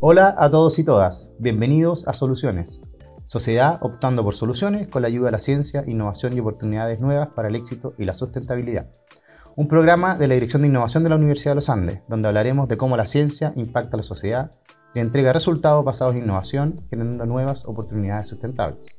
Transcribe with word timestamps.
Hola 0.00 0.32
a 0.38 0.48
todos 0.48 0.78
y 0.78 0.84
todas, 0.84 1.32
bienvenidos 1.40 2.06
a 2.06 2.14
Soluciones. 2.14 2.82
Sociedad 3.26 3.80
optando 3.82 4.22
por 4.22 4.32
soluciones 4.32 4.86
con 4.86 5.02
la 5.02 5.08
ayuda 5.08 5.26
de 5.26 5.32
la 5.32 5.40
ciencia, 5.40 5.82
innovación 5.88 6.36
y 6.36 6.40
oportunidades 6.40 7.00
nuevas 7.00 7.30
para 7.34 7.48
el 7.48 7.56
éxito 7.56 7.94
y 7.98 8.04
la 8.04 8.14
sustentabilidad. 8.14 8.92
Un 9.56 9.66
programa 9.66 10.16
de 10.16 10.28
la 10.28 10.34
Dirección 10.34 10.62
de 10.62 10.68
Innovación 10.68 11.02
de 11.02 11.08
la 11.08 11.16
Universidad 11.16 11.50
de 11.50 11.56
los 11.56 11.68
Andes, 11.68 12.02
donde 12.06 12.28
hablaremos 12.28 12.68
de 12.68 12.76
cómo 12.76 12.96
la 12.96 13.06
ciencia 13.06 13.52
impacta 13.56 13.96
a 13.96 13.98
la 13.98 14.04
sociedad 14.04 14.52
y 14.94 15.00
entrega 15.00 15.32
resultados 15.32 15.84
basados 15.84 16.14
en 16.14 16.22
innovación, 16.22 16.80
generando 16.90 17.26
nuevas 17.26 17.64
oportunidades 17.64 18.28
sustentables. 18.28 18.98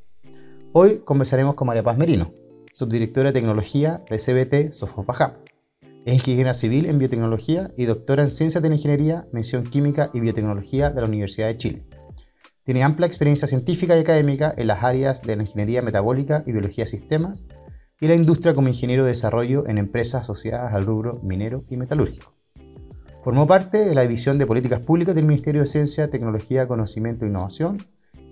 Hoy 0.74 0.98
conversaremos 1.06 1.56
con 1.56 1.68
María 1.68 1.82
Paz 1.82 1.98
Merino, 1.98 2.34
subdirectora 2.74 3.30
de 3.30 3.40
tecnología 3.40 4.04
de 4.10 4.18
CBT 4.18 4.74
Sofopajap. 4.74 5.49
Es 6.10 6.16
ingeniera 6.16 6.54
civil 6.54 6.88
en 6.88 6.98
biotecnología 6.98 7.70
y 7.78 7.86
doctora 7.86 8.24
en 8.24 8.32
ciencias 8.32 8.64
de 8.64 8.74
ingeniería, 8.74 9.28
mención 9.32 9.64
química 9.64 10.10
y 10.12 10.20
biotecnología 10.20 10.90
de 10.90 11.02
la 11.02 11.08
Universidad 11.08 11.50
de 11.50 11.58
Chile. 11.58 11.86
Tiene 12.64 12.84
amplia 12.84 13.06
experiencia 13.06 13.48
científica 13.48 13.96
y 13.96 14.00
académica 14.00 14.52
en 14.58 14.66
las 14.66 14.84
áreas 14.84 15.22
de 15.22 15.36
la 15.36 15.44
ingeniería 15.44 15.84
metabólica 15.84 16.44
y 16.48 16.52
biología 16.52 16.88
sistemas 16.88 17.44
y 18.02 18.08
la 18.08 18.16
industria 18.16 18.56
como 18.56 18.70
ingeniero 18.70 19.04
de 19.04 19.10
desarrollo 19.10 19.68
en 19.68 19.78
empresas 19.78 20.24
asociadas 20.24 20.74
al 20.74 20.88
rubro 20.88 21.20
minero 21.22 21.64
y 21.70 21.78
metalúrgico. 21.78 22.34
Formó 23.24 23.46
parte 23.46 23.86
de 23.86 23.94
la 23.94 24.02
División 24.02 24.40
de 24.40 24.48
Políticas 24.48 24.80
Públicas 24.80 25.14
del 25.14 25.26
Ministerio 25.26 25.62
de 25.62 25.68
Ciencia, 25.68 26.10
Tecnología, 26.10 26.68
Conocimiento 26.68 27.26
e 27.26 27.28
Innovación, 27.28 27.78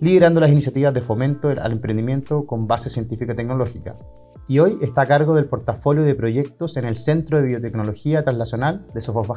liderando 0.02 0.40
las 0.40 0.50
iniciativas 0.50 0.96
de 0.96 1.02
fomento 1.02 1.50
al 1.50 1.72
emprendimiento 1.72 2.48
con 2.48 2.66
base 2.66 2.90
científica 2.90 3.34
y 3.34 3.36
tecnológica, 3.36 4.00
y 4.48 4.60
hoy 4.60 4.78
está 4.82 5.02
a 5.02 5.06
cargo 5.06 5.36
del 5.36 5.46
portafolio 5.46 6.04
de 6.04 6.16
proyectos 6.16 6.78
en 6.78 6.86
el 6.86 6.98
Centro 6.98 7.42
de 7.42 7.48
Biotecnología 7.48 8.24
Translacional 8.24 8.88
de 8.94 9.02
Sofos 9.02 9.28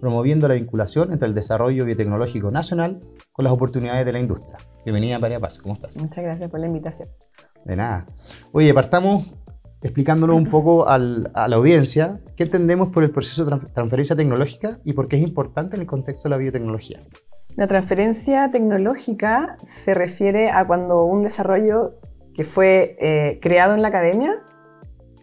promoviendo 0.00 0.48
la 0.48 0.54
vinculación 0.54 1.12
entre 1.12 1.28
el 1.28 1.34
desarrollo 1.34 1.84
biotecnológico 1.84 2.50
nacional 2.50 3.00
con 3.32 3.44
las 3.44 3.52
oportunidades 3.52 4.04
de 4.04 4.12
la 4.12 4.20
industria. 4.20 4.56
Bienvenida, 4.84 5.18
María 5.18 5.40
Paz, 5.40 5.58
¿cómo 5.58 5.74
estás? 5.74 5.96
Muchas 5.96 6.24
gracias 6.24 6.50
por 6.50 6.60
la 6.60 6.66
invitación. 6.66 7.08
De 7.64 7.76
nada. 7.76 8.06
Oye, 8.52 8.72
partamos 8.72 9.34
explicándolo 9.82 10.36
un 10.36 10.48
poco 10.50 10.88
a 10.88 10.98
la 10.98 11.56
audiencia 11.56 12.20
qué 12.36 12.44
entendemos 12.44 12.88
por 12.88 13.04
el 13.04 13.10
proceso 13.10 13.44
de 13.44 13.58
transferencia 13.74 14.16
tecnológica 14.16 14.78
y 14.84 14.94
por 14.94 15.08
qué 15.08 15.16
es 15.16 15.22
importante 15.22 15.76
en 15.76 15.82
el 15.82 15.86
contexto 15.86 16.28
de 16.28 16.30
la 16.30 16.38
biotecnología. 16.38 17.02
La 17.56 17.66
transferencia 17.66 18.50
tecnológica 18.50 19.58
se 19.62 19.94
refiere 19.94 20.50
a 20.50 20.66
cuando 20.66 21.04
un 21.04 21.22
desarrollo 21.22 22.00
que 22.34 22.44
fue 22.44 22.96
eh, 23.00 23.38
creado 23.40 23.74
en 23.74 23.82
la 23.82 23.88
academia, 23.88 24.42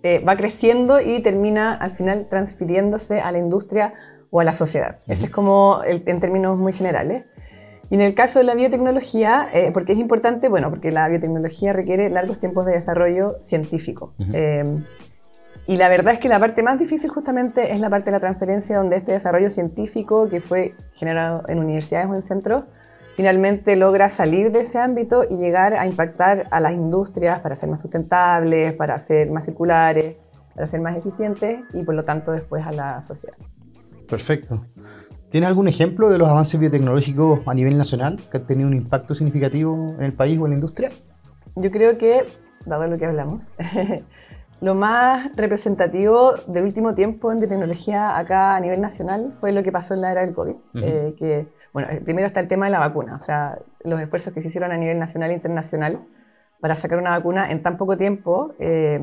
eh, 0.04 0.20
va 0.20 0.36
creciendo 0.36 1.00
y 1.00 1.22
termina 1.22 1.73
al 1.73 1.92
final 1.92 2.28
transfiriéndose 2.30 3.22
a 3.22 3.31
la 3.31 3.38
industria 3.38 3.94
o 4.31 4.40
a 4.40 4.44
la 4.44 4.54
sociedad. 4.54 5.00
Ese 5.08 5.26
es 5.26 5.32
como 5.32 5.82
en 5.86 6.20
términos 6.20 6.58
muy 6.58 6.73
generales. 6.73 7.26
Y 7.89 7.95
en 7.95 8.02
el 8.02 8.16
caso 8.16 8.39
de 8.39 8.45
la 8.45 8.56
biotecnología, 8.56 9.50
eh, 9.54 9.72
porque 9.73 9.92
es 9.92 10.00
importante? 10.00 10.48
Bueno, 10.48 10.70
porque 10.70 10.92
la 10.92 11.09
biotecnología 11.09 11.73
requiere 11.73 12.09
largos 12.09 12.39
tiempos 12.39 12.66
de 12.66 12.72
desarrollo 12.72 13.36
científico. 13.42 14.14
y 15.67 15.78
la 15.78 15.89
verdad 15.89 16.14
es 16.14 16.20
que 16.20 16.30
la 16.30 16.39
parte 16.39 16.64
más 16.64 16.80
difícil 16.80 17.09
justamente 17.09 17.72
es 17.73 17.80
la 17.80 17.89
parte 17.89 18.06
de 18.06 18.14
la 18.14 18.20
transferencia, 18.20 18.78
donde 18.78 18.95
este 18.95 19.12
desarrollo 19.12 19.50
científico 19.50 20.30
que 20.30 20.39
fue 20.39 20.73
generado 20.94 21.44
en 21.50 21.59
universidades 21.59 22.09
o 22.09 22.16
en 22.16 22.22
centros, 22.22 22.64
finalmente 23.16 23.76
logra 23.76 24.09
salir 24.09 24.52
de 24.52 24.62
ese 24.62 24.80
ámbito 24.80 25.23
y 25.30 25.38
llegar 25.38 25.73
a 25.73 25.86
impactar 25.86 26.48
a 26.52 26.59
las 26.59 26.73
industrias 26.73 27.40
para 27.40 27.56
ser 27.56 27.70
más 27.70 27.81
sustentables, 27.81 28.73
para 28.73 28.98
ser 29.00 29.30
más 29.31 29.45
circulares, 29.45 30.16
para 30.54 30.67
ser 30.67 30.81
más 30.81 30.98
eficientes 30.98 31.62
y 31.73 31.84
por 31.84 31.95
lo 31.95 32.04
tanto 32.04 32.32
después 32.32 32.66
a 32.66 32.72
la 32.72 33.02
sociedad. 33.02 33.38
Perfecto. 34.09 34.66
¿Tienes 35.30 35.48
algún 35.48 35.70
ejemplo 35.70 36.09
de 36.09 36.17
los 36.17 36.28
avances 36.28 36.59
biotecnológicos 36.59 37.39
a 37.45 37.54
nivel 37.54 37.78
nacional 37.78 38.20
que 38.30 38.38
han 38.38 38.45
tenido 38.45 38.67
un 38.67 38.76
impacto 38.76 39.16
significativo 39.16 39.95
en 39.98 40.04
el 40.04 40.14
país 40.14 40.38
o 40.38 40.45
en 40.45 40.52
la 40.52 40.56
industria? 40.56 40.89
Yo 41.56 41.72
creo 41.72 41.98
que, 41.98 42.26
dado 42.66 42.86
lo 42.88 42.98
que 42.98 43.06
hablamos, 43.06 43.52
lo 44.61 44.76
más 44.76 45.33
representativo 45.38 46.33
del 46.48 46.66
último 46.66 46.95
tiempo 46.95 47.32
en 47.32 47.39
biotecnología 47.39 48.17
acá 48.17 48.58
a 48.58 48.60
nivel 48.60 48.82
nacional 48.82 49.33
fue 49.39 49.54
lo 49.54 49.64
que 49.64 49.71
pasó 49.71 49.94
en 49.94 50.02
la 50.02 50.11
era 50.11 50.26
del 50.26 50.36
COVID, 50.36 50.55
eh, 50.83 51.16
que 51.17 51.48
bueno, 51.73 51.89
eh, 51.92 52.02
primero 52.04 52.27
está 52.27 52.39
el 52.39 52.48
tema 52.48 52.65
de 52.65 52.71
la 52.71 52.80
vacuna, 52.80 53.15
o 53.15 53.20
sea, 53.20 53.59
los 53.83 53.99
esfuerzos 53.99 54.33
que 54.33 54.42
se 54.42 54.49
hicieron 54.49 54.71
a 54.71 54.77
nivel 54.77 54.99
nacional 54.99 55.32
e 55.32 55.33
internacional 55.33 56.02
para 56.59 56.76
sacar 56.76 56.99
una 56.99 57.11
vacuna 57.11 57.52
en 57.52 57.64
tan 57.64 57.77
poco 57.77 57.98
tiempo, 57.98 58.54
eh, 58.59 58.99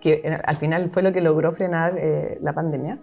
que 0.00 0.38
al 0.44 0.56
final 0.56 0.90
fue 0.90 1.02
lo 1.02 1.12
que 1.12 1.20
logró 1.20 1.52
frenar 1.52 1.94
eh, 1.98 2.38
la 2.40 2.52
pandemia. 2.52 2.98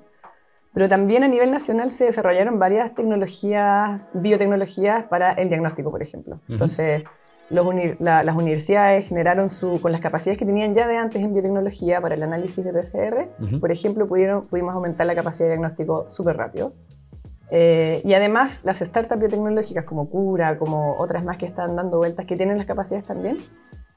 Pero 0.74 0.88
también 0.88 1.24
a 1.24 1.28
nivel 1.28 1.52
nacional 1.52 1.90
se 1.91 2.06
desarrollaron 2.06 2.59
varias 2.59 2.94
tecnologías, 2.94 4.12
biotecnologías 4.13 5.06
para 5.06 5.31
el 5.34 5.50
diagnóstico, 5.50 5.90
por 5.90 6.03
ejemplo. 6.03 6.41
Entonces, 6.47 7.03
las 7.50 8.36
universidades 8.36 9.07
generaron 9.07 9.50
su, 9.50 9.81
con 9.81 9.91
las 9.91 10.01
capacidades 10.01 10.38
que 10.38 10.46
tenían 10.46 10.75
ya 10.75 10.88
de 10.88 10.97
antes 10.97 11.24
en 11.24 11.34
biotecnología 11.34 12.00
para 12.01 12.13
el 12.13 12.22
análisis 12.22 12.63
de 12.63 12.72
PCR, 12.72 13.30
por 13.59 13.72
ejemplo, 13.72 14.07
pudieron, 14.07 14.46
pudimos 14.46 14.75
aumentar 14.75 15.07
la 15.07 15.16
capacidad 15.16 15.46
de 15.47 15.53
diagnóstico 15.53 16.07
súper 16.09 16.38
rápido. 16.38 16.74
Eh, 17.52 18.02
y 18.06 18.14
además, 18.14 18.62
las 18.64 18.80
startups 18.80 19.20
biotecnológicas 19.20 19.86
como 19.86 20.10
Cura, 20.10 20.58
como 20.58 20.96
otras 20.98 21.24
más 21.24 21.38
que 21.38 21.46
están 21.46 21.76
dando 21.76 21.98
vueltas, 21.98 22.26
que 22.26 22.36
tienen 22.36 22.58
las 22.58 22.68
capacidades 22.68 23.08
también, 23.08 23.38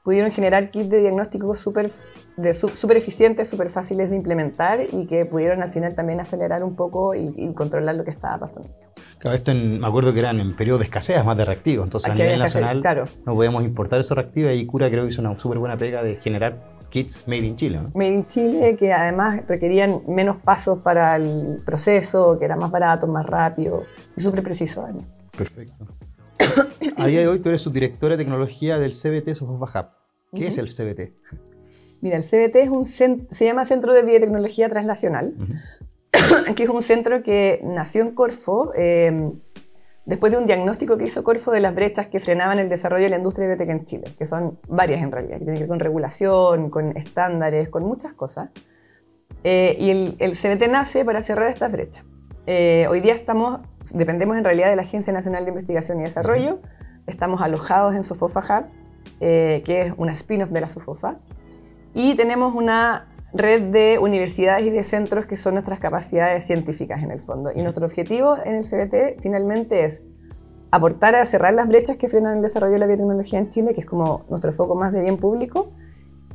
pudieron 0.03 0.31
generar 0.31 0.69
kits 0.69 0.89
de 0.89 0.99
diagnóstico 0.99 1.55
súper 1.55 1.89
super 1.89 2.97
eficientes, 2.97 3.49
súper 3.49 3.69
fáciles 3.69 4.09
de 4.09 4.17
implementar 4.17 4.81
y 4.91 5.07
que 5.07 5.25
pudieron 5.25 5.63
al 5.63 5.69
final 5.69 5.95
también 5.95 6.19
acelerar 6.19 6.63
un 6.63 6.75
poco 6.75 7.15
y, 7.15 7.53
controlar 7.53 7.95
lo 7.95 8.03
que 8.03 8.11
estaba 8.11 8.37
pasando. 8.39 8.69
Claro, 9.19 9.37
esto 9.37 9.53
me 9.53 9.87
acuerdo 9.87 10.13
que 10.13 10.19
eran 10.19 10.39
en 10.41 10.55
periodo 10.55 10.79
de 10.79 10.85
escasez 10.85 11.23
más 11.23 11.37
de 11.37 11.45
reactivos, 11.45 11.85
entonces 11.85 12.11
a 12.11 12.15
nivel 12.15 12.39
nacional 12.39 12.81
claro. 12.81 13.05
no 13.25 13.35
podíamos 13.35 13.63
importar 13.63 13.99
esos 14.01 14.17
reactivos 14.17 14.53
y 14.53 14.65
Cura 14.65 14.89
creo 14.89 15.03
que 15.03 15.09
hizo 15.09 15.21
una 15.21 15.39
súper 15.39 15.59
buena 15.59 15.77
pega 15.77 16.03
de 16.03 16.15
generar 16.15 16.72
kits 16.93 17.27
made 17.27 17.43
in 17.43 17.55
Chile. 17.55 17.79
¿no? 17.81 17.91
Made 17.95 18.13
in 18.13 18.27
Chile, 18.27 18.77
que 18.77 18.93
además 18.93 19.41
requerían 19.47 20.03
menos 20.07 20.37
pasos 20.37 20.79
para 20.79 21.15
el 21.15 21.57
proceso, 21.65 22.37
que 22.37 22.45
era 22.45 22.55
más 22.55 22.69
barato, 22.69 23.07
más 23.07 23.25
rápido 23.25 23.83
y 24.15 24.21
súper 24.21 24.43
preciso. 24.43 24.87
Perfecto. 25.35 25.87
A 26.97 27.07
día 27.07 27.21
de 27.21 27.27
hoy 27.27 27.39
tú 27.39 27.49
eres 27.49 27.61
subdirectora 27.61 28.15
de 28.15 28.23
tecnología 28.23 28.77
del 28.77 28.91
CBT 28.91 29.33
Sofos 29.33 29.71
¿Qué 30.35 30.47
es 30.47 30.57
el 30.59 30.67
CBT? 30.67 31.13
Mira, 32.01 32.17
el 32.17 32.23
CBT 32.23 32.55
es 32.57 32.69
un 32.69 32.85
se 32.85 33.45
llama 33.45 33.65
Centro 33.65 33.93
de 33.93 34.03
Biotecnología 34.03 34.69
Translacional, 34.69 35.33
que 36.55 36.63
es 36.63 36.69
un 36.69 36.83
centro 36.83 37.23
que 37.23 37.59
nació 37.63 38.03
en 38.03 38.13
Corfo. 38.13 38.71
Eh, 38.75 39.31
después 40.05 40.31
de 40.31 40.37
un 40.37 40.45
diagnóstico 40.45 40.97
que 40.97 41.05
hizo 41.05 41.23
Corfo 41.23 41.51
de 41.51 41.59
las 41.59 41.73
brechas 41.73 42.07
que 42.07 42.19
frenaban 42.19 42.59
el 42.59 42.69
desarrollo 42.69 43.03
de 43.03 43.09
la 43.09 43.17
industria 43.17 43.47
biotech 43.47 43.69
en 43.69 43.85
Chile, 43.85 44.15
que 44.17 44.25
son 44.25 44.59
varias 44.67 45.01
en 45.01 45.11
realidad, 45.11 45.37
que 45.37 45.45
tienen 45.45 45.55
que 45.55 45.61
ver 45.61 45.69
con 45.69 45.79
regulación, 45.79 46.69
con 46.69 46.95
estándares, 46.97 47.69
con 47.69 47.83
muchas 47.83 48.13
cosas. 48.13 48.49
Eh, 49.43 49.75
y 49.79 49.89
el, 49.89 50.15
el, 50.19 50.31
CBT 50.31 50.69
nace 50.69 51.03
para 51.03 51.21
cerrar 51.21 51.49
estas 51.49 51.71
brechas. 51.71 52.05
Eh, 52.45 52.87
hoy 52.89 52.99
día 52.99 53.13
estamos, 53.13 53.61
dependemos 53.93 54.37
en 54.37 54.43
realidad 54.43 54.69
de 54.69 54.75
la 54.75 54.81
Agencia 54.81 55.13
Nacional 55.13 55.45
de 55.45 55.51
Investigación 55.51 55.99
y 55.99 56.03
Desarrollo, 56.03 56.59
estamos 57.07 57.41
alojados 57.41 57.95
en 57.95 58.03
Sofofa 58.03 58.39
Hub, 58.41 58.65
eh, 59.21 59.63
que 59.65 59.81
es 59.83 59.93
una 59.97 60.11
spin-off 60.11 60.49
de 60.51 60.61
la 60.61 60.67
Sofofa, 60.67 61.19
y 61.93 62.15
tenemos 62.15 62.53
una 62.53 63.12
red 63.33 63.61
de 63.71 63.97
universidades 63.99 64.65
y 64.65 64.69
de 64.69 64.83
centros 64.83 65.25
que 65.25 65.35
son 65.35 65.55
nuestras 65.55 65.79
capacidades 65.79 66.45
científicas 66.45 67.01
en 67.01 67.11
el 67.11 67.21
fondo. 67.21 67.51
Y 67.53 67.61
nuestro 67.61 67.85
objetivo 67.85 68.37
en 68.43 68.55
el 68.55 68.63
CBT 68.63 69.21
finalmente 69.21 69.85
es 69.85 70.05
aportar 70.71 71.15
a 71.15 71.25
cerrar 71.25 71.53
las 71.53 71.67
brechas 71.67 71.97
que 71.97 72.07
frenan 72.07 72.37
el 72.37 72.41
desarrollo 72.41 72.73
de 72.73 72.79
la 72.79 72.87
biotecnología 72.87 73.39
en 73.39 73.49
Chile, 73.49 73.73
que 73.73 73.81
es 73.81 73.87
como 73.87 74.25
nuestro 74.29 74.53
foco 74.53 74.75
más 74.75 74.91
de 74.91 75.01
bien 75.01 75.17
público, 75.17 75.71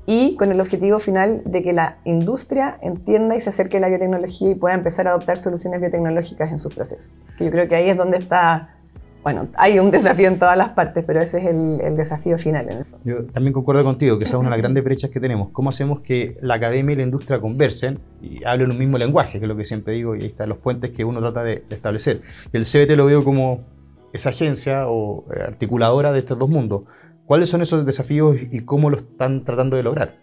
y 0.06 0.36
con 0.36 0.50
el 0.50 0.60
objetivo 0.60 0.98
final 0.98 1.42
de 1.44 1.62
que 1.62 1.72
la 1.72 1.98
industria 2.04 2.78
entienda 2.80 3.36
y 3.36 3.40
se 3.40 3.50
acerque 3.50 3.76
a 3.76 3.80
la 3.80 3.88
biotecnología 3.88 4.50
y 4.50 4.54
pueda 4.54 4.74
empezar 4.74 5.06
a 5.06 5.10
adoptar 5.10 5.36
soluciones 5.36 5.80
biotecnológicas 5.80 6.50
en 6.50 6.58
sus 6.58 6.74
procesos. 6.74 7.14
Que 7.36 7.44
yo 7.44 7.50
creo 7.50 7.68
que 7.68 7.76
ahí 7.76 7.90
es 7.90 7.96
donde 7.96 8.16
está 8.16 8.77
bueno, 9.22 9.48
hay 9.56 9.78
un 9.78 9.90
desafío 9.90 10.28
en 10.28 10.38
todas 10.38 10.56
las 10.56 10.70
partes, 10.70 11.04
pero 11.04 11.20
ese 11.20 11.38
es 11.38 11.46
el, 11.46 11.96
desafío 11.96 12.38
final. 12.38 12.70
En 12.70 12.78
el 12.78 12.84
fondo. 12.84 13.04
Yo 13.04 13.24
también 13.26 13.52
concuerdo 13.52 13.84
contigo 13.84 14.18
que 14.18 14.24
esa 14.24 14.36
es 14.36 14.40
una 14.40 14.48
de 14.48 14.56
las 14.56 14.60
grandes 14.60 14.84
brechas 14.84 15.10
que 15.10 15.20
tenemos. 15.20 15.50
¿Cómo 15.50 15.70
hacemos 15.70 16.00
que 16.00 16.38
la 16.40 16.54
academia 16.54 16.92
y 16.92 16.96
la 16.96 17.02
industria 17.02 17.40
conversen 17.40 17.98
y 18.22 18.44
hablen 18.44 18.70
un 18.70 18.78
mismo 18.78 18.96
lenguaje, 18.96 19.38
que 19.38 19.44
es 19.44 19.48
lo 19.48 19.56
que 19.56 19.64
siempre 19.64 19.94
digo, 19.94 20.14
y 20.14 20.22
ahí 20.22 20.26
están 20.28 20.48
los 20.48 20.58
puentes 20.58 20.90
que 20.92 21.04
uno 21.04 21.20
trata 21.20 21.42
de, 21.42 21.64
establecer? 21.68 22.22
Y 22.52 22.56
el 22.56 22.64
CBT 22.64 22.96
lo 22.96 23.06
veo 23.06 23.24
como 23.24 23.64
esa 24.12 24.30
agencia 24.30 24.88
o 24.88 25.24
eh, 25.34 25.42
articuladora 25.42 26.12
de 26.12 26.20
estos 26.20 26.38
dos 26.38 26.48
mundos. 26.48 26.82
¿Cuáles 27.26 27.48
son 27.48 27.60
esos 27.60 27.84
desafíos 27.84 28.36
y 28.50 28.60
cómo 28.60 28.88
lo 28.88 28.96
están 28.96 29.44
tratando 29.44 29.76
de 29.76 29.82
lograr? 29.82 30.16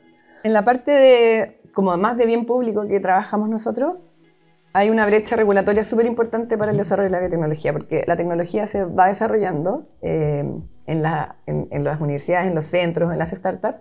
En 0.43 0.53
la 0.53 0.63
parte 0.63 0.91
de, 0.91 1.61
como 1.73 1.95
más 1.97 2.17
de 2.17 2.25
bien 2.25 2.45
público 2.45 2.87
que 2.87 2.99
trabajamos 2.99 3.49
nosotros, 3.49 3.97
hay 4.75 4.89
una 4.89 5.05
brecha 5.05 5.37
regulatoria 5.37 5.85
súper 5.85 6.05
importante 6.05 6.57
para 6.57 6.71
el 6.71 6.77
desarrollo 6.77 7.05
de 7.05 7.11
la 7.11 7.19
biotecnología, 7.21 7.71
porque 7.71 8.03
la 8.07 8.17
tecnología 8.17 8.67
se 8.67 8.83
va 8.83 9.07
desarrollando 9.07 9.87
eh, 10.01 10.43
en, 10.85 11.01
las 11.01 12.01
universidades, 12.01 12.49
en 12.49 12.55
los 12.55 12.65
centros, 12.65 13.13
en 13.13 13.17
las 13.17 13.31
startups, 13.31 13.77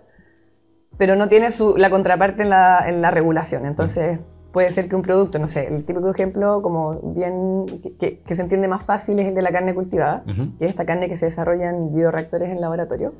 pero 0.97 1.17
no 1.17 1.27
tiene 1.27 1.49
la 1.75 1.89
contraparte 1.89 2.43
en 2.43 2.49
la, 2.49 3.11
regulación. 3.11 3.65
Entonces, 3.65 4.19
puede 4.53 4.71
ser 4.71 4.87
que 4.87 4.95
un 4.95 5.01
producto, 5.01 5.37
no 5.37 5.47
sé, 5.47 5.67
el 5.67 5.83
típico 5.83 6.09
ejemplo 6.09 6.61
como 6.61 6.97
bien 7.13 7.65
que, 7.99 8.23
se 8.29 8.41
entiende 8.41 8.69
más 8.69 8.85
fácil 8.85 9.19
es 9.19 9.27
el 9.27 9.35
de 9.35 9.41
la 9.41 9.51
carne 9.51 9.75
cultivada, 9.75 10.23
que 10.57 10.63
es 10.63 10.69
esta 10.69 10.85
carne 10.85 11.09
que 11.09 11.17
se 11.17 11.25
desarrolla 11.25 11.71
en 11.71 11.93
bioreactores 11.93 12.49
en 12.49 12.61
laboratorio. 12.61 13.11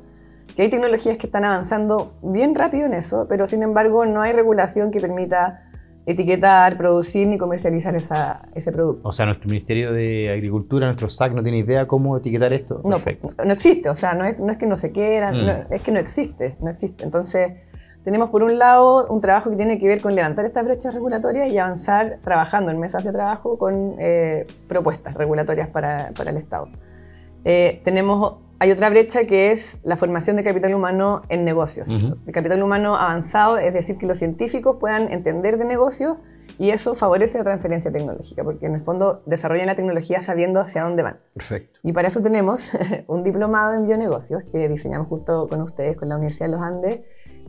Que 0.56 0.62
hay 0.62 0.70
tecnologías 0.70 1.18
que 1.18 1.26
están 1.26 1.44
avanzando 1.44 2.16
bien 2.22 2.54
rápido 2.54 2.86
en 2.86 2.94
eso, 2.94 3.26
pero 3.28 3.46
sin 3.46 3.62
embargo 3.62 4.06
no 4.06 4.22
hay 4.22 4.32
regulación 4.32 4.90
que 4.90 4.98
permita 4.98 5.65
etiquetar, 6.06 6.78
producir 6.78 7.26
ni 7.26 7.36
comercializar 7.36 7.94
esa, 7.96 8.48
ese 8.54 8.70
producto. 8.70 9.08
O 9.08 9.12
sea, 9.12 9.26
nuestro 9.26 9.48
Ministerio 9.48 9.92
de 9.92 10.30
Agricultura, 10.30 10.86
nuestro 10.86 11.08
SAC, 11.08 11.32
no 11.32 11.42
tiene 11.42 11.58
idea 11.58 11.86
cómo 11.86 12.16
etiquetar 12.16 12.52
esto. 12.52 12.80
No, 12.84 12.98
no 13.44 13.52
existe, 13.52 13.88
o 13.88 13.94
sea, 13.94 14.14
no 14.14 14.24
es, 14.24 14.38
no 14.38 14.52
es 14.52 14.58
que 14.58 14.66
no 14.66 14.76
se 14.76 14.92
quiera, 14.92 15.32
mm. 15.32 15.72
es 15.72 15.82
que 15.82 15.90
no 15.90 15.98
existe, 15.98 16.56
no 16.60 16.70
existe. 16.70 17.02
Entonces, 17.02 17.54
tenemos 18.04 18.30
por 18.30 18.44
un 18.44 18.56
lado 18.56 19.08
un 19.08 19.20
trabajo 19.20 19.50
que 19.50 19.56
tiene 19.56 19.80
que 19.80 19.88
ver 19.88 20.00
con 20.00 20.14
levantar 20.14 20.44
estas 20.44 20.64
brechas 20.64 20.94
regulatorias 20.94 21.48
y 21.50 21.58
avanzar 21.58 22.20
trabajando 22.22 22.70
en 22.70 22.78
mesas 22.78 23.02
de 23.02 23.10
trabajo 23.10 23.58
con 23.58 23.96
eh, 23.98 24.46
propuestas 24.68 25.14
regulatorias 25.14 25.68
para, 25.70 26.12
para 26.16 26.30
el 26.30 26.36
Estado. 26.36 26.68
Eh, 27.44 27.80
tenemos 27.82 28.45
hay 28.58 28.70
otra 28.70 28.88
brecha 28.90 29.26
que 29.26 29.52
es 29.52 29.80
la 29.84 29.96
formación 29.96 30.36
de 30.36 30.44
capital 30.44 30.74
humano 30.74 31.22
en 31.28 31.44
negocios. 31.44 31.88
El 31.90 32.32
capital 32.32 32.62
humano 32.62 32.96
avanzado, 32.96 33.58
es 33.58 33.72
decir, 33.72 33.98
que 33.98 34.06
los 34.06 34.18
científicos 34.18 34.76
puedan 34.80 35.12
entender 35.12 35.58
de 35.58 35.64
negocios 35.64 36.16
y 36.58 36.70
eso 36.70 36.94
favorece 36.94 37.38
la 37.38 37.44
transferencia 37.44 37.92
tecnológica, 37.92 38.42
porque 38.42 38.66
en 38.66 38.76
el 38.76 38.82
fondo 38.82 39.22
desarrollan 39.26 39.66
la 39.66 39.74
tecnología 39.74 40.22
sabiendo 40.22 40.60
hacia 40.60 40.84
dónde 40.84 41.02
van. 41.02 41.18
Perfecto. 41.34 41.80
Y 41.82 41.92
para 41.92 42.08
eso 42.08 42.22
tenemos 42.22 42.70
un 43.08 43.24
diplomado 43.24 43.74
en 43.74 43.84
bionegocios 43.84 44.42
que 44.50 44.68
diseñamos 44.68 45.08
justo 45.08 45.48
con 45.48 45.60
ustedes, 45.60 45.96
con 45.96 46.08
la 46.08 46.16
Universidad 46.16 46.46
de 46.46 46.52
los 46.52 46.62
Andes 46.62 47.00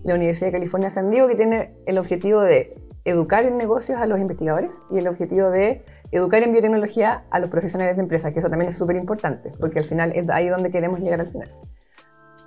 la 0.04 0.16
Universidad 0.16 0.48
de 0.48 0.52
California 0.54 0.90
San 0.90 1.12
Diego, 1.12 1.28
que 1.28 1.36
tiene 1.36 1.74
el 1.86 1.98
objetivo 1.98 2.42
de 2.42 2.76
educar 3.06 3.46
en 3.46 3.58
negocios 3.58 4.00
a 4.00 4.06
los 4.06 4.20
investigadores 4.20 4.84
y 4.92 5.00
el 5.00 5.08
objetivo 5.08 5.50
de 5.50 5.84
educar 6.12 6.44
en 6.44 6.52
biotecnología 6.52 7.26
a 7.30 7.40
los 7.40 7.50
profesionales 7.50 7.96
de 7.96 8.02
empresa, 8.02 8.32
que 8.32 8.40
eso 8.40 8.50
también 8.50 8.70
es 8.70 8.78
súper 8.78 8.96
importante, 8.96 9.52
porque 9.60 9.80
al 9.80 9.86
final 9.86 10.12
es 10.16 10.30
ahí 10.30 10.48
donde 10.48 10.72
queremos 10.72 11.00
llegar 11.00 11.22
al 11.22 11.30
final. 11.30 11.52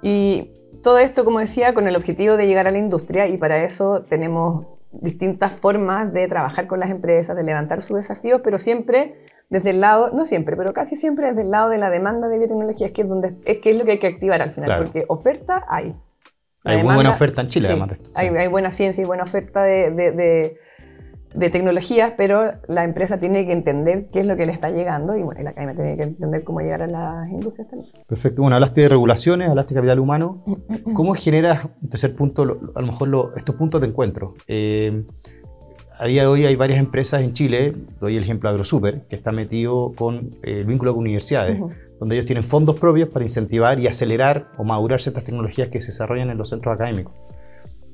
Y 0.03 0.51
todo 0.83 0.99
esto, 0.99 1.25
como 1.25 1.41
decía, 1.41 1.75
con 1.75 1.87
el 1.87 1.97
objetivo 1.97 2.37
de 2.37 2.47
llegar 2.47 2.67
a 2.67 2.71
la 2.71 2.79
industria 2.79 3.27
y 3.27 3.37
para 3.37 3.63
eso 3.63 4.03
tenemos 4.09 4.67
distintas 4.93 5.53
formas 5.53 6.13
de 6.13 6.27
trabajar 6.27 6.67
con 6.67 6.81
las 6.81 6.91
empresas, 6.91 7.37
de 7.37 7.43
levantar 7.43 7.81
sus 7.83 7.97
desafíos, 7.97 8.41
pero 8.43 8.59
siempre 8.59 9.25
desde 9.49 9.71
el 9.71 9.81
lado, 9.81 10.11
no 10.13 10.25
siempre, 10.25 10.57
pero 10.57 10.73
casi 10.73 10.97
siempre 10.97 11.29
desde 11.29 11.43
el 11.43 11.51
lado 11.51 11.71
de 11.71 11.79
la 11.79 11.91
demanda 11.91 12.29
de 12.29 12.39
biotecnología, 12.39 12.87
es 12.87 12.93
que 12.93 13.03
es, 13.03 13.09
donde, 13.09 13.37
es, 13.45 13.59
que 13.59 13.71
es 13.71 13.77
lo 13.77 13.85
que 13.85 13.93
hay 13.93 13.99
que 13.99 14.07
activar 14.07 14.41
al 14.43 14.53
final, 14.53 14.79
porque 14.79 15.05
oferta 15.09 15.67
hay. 15.69 15.95
hay 16.65 16.83
muy 16.83 16.95
buena 16.95 17.11
oferta 17.11 17.43
en 17.43 17.49
Chile, 17.49 17.67
además 17.69 17.89
de 17.89 17.95
esto. 17.97 18.11
Hay, 18.15 18.29
hay, 18.29 18.47
buena 18.47 18.71
ciencia 18.71 19.03
y 19.03 19.05
buena 19.05 19.25
oferta 19.25 19.63
de, 19.63 19.91
de 19.91 20.13
de 20.13 20.59
tecnologías, 21.39 22.15
pero 22.17 22.53
la 22.67 22.85
empresa 22.85 23.21
tiene 23.21 23.47
que 23.47 23.53
entender 23.53 24.09
qué 24.13 24.21
es 24.21 24.27
lo 24.27 24.37
que 24.37 24.47
le 24.47 24.53
está 24.53 24.71
llegando 24.71 25.17
y 25.17 25.23
bueno, 25.23 25.43
la 25.43 25.51
academia 25.51 25.77
tiene 25.77 25.97
que 25.97 26.03
entender 26.03 26.45
cómo 26.45 26.61
llegar 26.61 26.83
a 26.83 26.87
las 26.87 27.29
industrias 27.31 27.69
también. 27.69 27.93
Perfecto. 28.07 28.43
Bueno, 28.43 28.57
hablaste 28.57 28.83
de 28.83 28.89
regulaciones, 28.89 29.49
hablaste 29.49 29.75
de 29.75 29.81
capital 29.81 30.01
humano. 30.01 30.45
¿Cómo 30.95 31.15
generas, 31.15 31.69
un 31.81 31.89
tercer 31.89 32.15
punto, 32.15 32.43
a 32.75 32.81
lo 32.81 32.87
mejor 32.87 33.33
estos 33.37 33.55
puntos 33.55 33.81
de 33.81 33.87
encuentro? 33.87 34.35
Eh, 34.49 35.05
a 36.01 36.07
día 36.07 36.23
de 36.23 36.29
hoy 36.29 36.47
hay 36.47 36.57
varias 36.57 36.79
empresas 36.79 37.23
en 37.23 37.35
Chile, 37.35 37.75
doy 38.01 38.17
el 38.17 38.23
ejemplo 38.23 38.49
de 38.49 38.55
AgroSuper, 38.55 39.03
que 39.07 39.17
está 39.17 39.33
metido 39.33 39.93
con 39.95 40.31
eh, 40.43 40.61
el 40.61 40.65
vínculo 40.65 40.95
con 40.95 41.03
universidades, 41.03 41.61
donde 41.99 42.15
ellos 42.15 42.25
tienen 42.25 42.43
fondos 42.43 42.81
propios 42.81 43.11
para 43.11 43.23
incentivar 43.23 43.79
y 43.79 43.87
acelerar 43.87 44.49
o 44.57 44.65
madurar 44.65 44.99
ciertas 44.99 45.25
tecnologías 45.25 45.69
que 45.69 45.79
se 45.83 45.89
desarrollan 45.89 46.31
en 46.31 46.39
los 46.39 46.49
centros 46.49 46.75
académicos. 46.75 47.13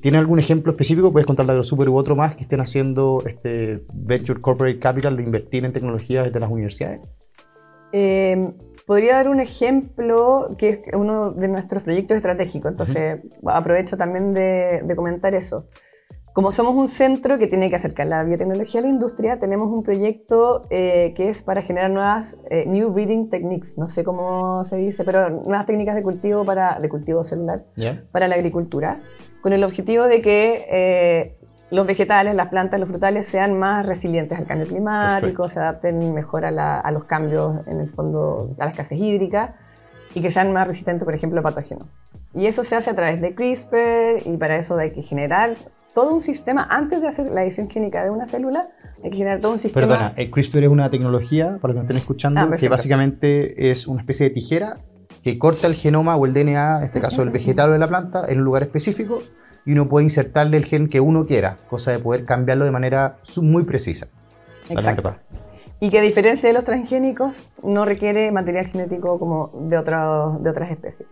¿Tiene 0.00 0.19
algún 0.19 0.38
ejemplo 0.38 0.72
específico? 0.72 1.12
¿Puedes 1.12 1.26
contar 1.26 1.46
de 1.46 1.52
AgroSuper 1.52 1.88
u 1.88 1.96
otro 1.96 2.16
más 2.16 2.34
que 2.34 2.43
estén 2.43 2.60
haciendo 2.60 3.22
este 3.26 3.82
Venture 3.93 4.40
Corporate 4.40 4.78
Capital 4.78 5.16
de 5.16 5.22
invertir 5.22 5.64
en 5.64 5.72
tecnologías 5.72 6.26
desde 6.26 6.38
las 6.40 6.50
universidades? 6.50 7.00
Em, 7.93 8.52
podría 8.87 9.16
dar 9.16 9.28
un 9.28 9.40
ejemplo 9.40 10.54
que 10.58 10.69
es 10.69 10.81
uno 10.94 11.31
de 11.31 11.48
nuestros 11.48 11.82
proyectos 11.82 12.16
estratégicos, 12.16 12.70
entonces 12.70 13.20
aprovecho 13.46 13.96
también 13.96 14.34
de, 14.34 14.93
comentar 14.94 15.34
eso. 15.34 15.69
Como 16.34 16.52
somos 16.52 16.75
un 16.75 16.87
centro 16.87 17.38
que 17.38 17.46
tiene 17.46 17.70
que 17.70 17.76
acercar 17.76 18.08
la 18.08 18.22
biotecnología 18.22 18.81
a 18.81 18.82
la 18.82 18.90
industria, 18.90 19.38
tenemos 19.38 19.72
un 19.72 19.82
proyecto 19.82 20.66
eh, 20.69 21.14
que 21.16 21.31
es 21.31 21.42
para 21.42 21.62
generar 21.62 21.90
nuevas 21.90 22.38
eh, 22.50 22.66
New 22.66 22.92
Breeding 22.92 23.31
Techniques, 23.31 23.78
no 23.78 23.88
sé 23.88 24.04
cómo 24.04 24.62
se 24.62 24.76
dice, 24.76 25.02
pero 25.02 25.31
nuevas 25.31 25.64
técnicas 25.64 25.94
de 25.94 26.02
cultivo, 26.02 26.44
para, 26.44 26.78
de 26.78 26.90
cultivo 26.90 27.25
celular 27.25 27.64
para 28.12 28.28
la 28.28 28.34
agricultura 28.34 29.00
con 29.46 29.52
el 29.52 29.62
objetivo 29.62 30.08
de 30.08 30.22
que 30.22 30.66
eh, 30.72 31.37
los 31.70 31.87
vegetales, 31.87 32.34
las 32.34 32.48
plantas, 32.48 32.81
los 32.81 32.88
frutales 32.88 33.26
sean 33.26 33.56
más 33.56 33.87
resilientes 33.87 34.37
al 34.37 34.44
cambio 34.44 34.66
climático, 34.66 35.46
se 35.46 35.60
adapten 35.60 36.12
mejor 36.12 36.44
a, 36.44 36.90
los 36.90 37.04
cambios, 37.04 37.64
en 37.69 37.78
el 37.78 37.88
fondo, 37.90 38.56
a 38.58 38.64
la 38.64 38.72
escasez 38.72 38.98
hídrica 38.98 39.54
y 40.14 40.20
que 40.20 40.32
sean 40.32 40.52
más 40.52 40.66
resistentes, 40.66 41.04
por 41.04 41.14
ejemplo, 41.14 41.38
a 41.38 41.44
patógenos. 41.44 41.87
Y 42.34 42.46
eso 42.46 42.64
se 42.64 42.75
hace 42.75 42.90
a 42.90 42.96
través 42.96 43.20
de 43.20 43.37
CRISPR 43.37 44.26
y 44.26 44.37
para 44.37 44.56
eso 44.56 44.76
hay 44.78 44.90
que 44.90 45.02
generar 45.02 45.54
todo 45.94 46.12
un 46.12 46.22
sistema, 46.22 46.66
antes 46.69 47.00
de 47.00 47.06
hacer 47.06 47.31
la 47.31 47.44
edición 47.44 47.70
génica 47.70 48.02
de 48.02 48.10
una 48.10 48.26
célula, 48.26 48.69
hay 49.04 49.10
que 49.10 49.19
generar 49.19 49.40
todo 49.40 49.52
un 49.52 49.60
sistema. 49.60 49.87
Perdona, 49.87 50.12
el 50.16 50.28
CRISPR 50.28 50.64
es 50.64 50.70
una 50.70 50.90
tecnología, 50.90 51.58
para 51.60 51.72
los 51.72 51.75
que 51.75 51.75
me 51.75 51.81
estén 51.82 51.96
escuchando, 51.99 52.40
ah, 52.40 52.56
que 52.56 52.69
básicamente 52.69 53.70
es 53.70 53.87
una 53.87 54.00
especie 54.00 54.28
de 54.28 54.34
tijera 54.34 54.78
que 55.26 55.40
corta 55.40 55.67
el 55.67 55.75
genoma 55.75 56.14
o 56.14 56.25
el 56.25 56.32
DNA, 56.32 56.78
en 56.78 56.84
este 56.84 57.00
caso 57.00 57.20
el 57.23 57.31
vegetal 57.31 57.70
o 57.70 57.73
de 57.73 57.81
la 57.81 57.88
planta, 57.88 58.26
en 58.28 58.38
un 58.38 58.44
lugar 58.44 58.62
específico 58.62 59.25
y 59.64 59.73
uno 59.73 59.88
puede 59.88 60.05
insertarle 60.05 60.56
el 60.56 60.64
gen 60.64 60.88
que 60.88 61.00
uno 61.00 61.26
quiera, 61.26 61.56
cosa 61.69 61.90
de 61.90 61.99
poder 61.99 62.25
cambiarlo 62.25 62.64
de 62.64 62.70
manera 62.70 63.17
muy 63.43 63.64
precisa. 63.64 64.06
Exacto. 64.70 65.17
Y 65.81 65.90
que 65.90 65.99
a 65.99 66.00
diferencia 66.00 66.49
de 66.49 66.52
los 66.52 66.62
transgénicos, 66.62 67.49
no 67.64 67.84
requiere 67.84 68.31
material 68.31 68.67
genético 68.67 69.19
como 69.19 69.50
de, 69.52 69.70
de 69.70 70.50
otras 70.50 70.70
especies. 70.70 71.08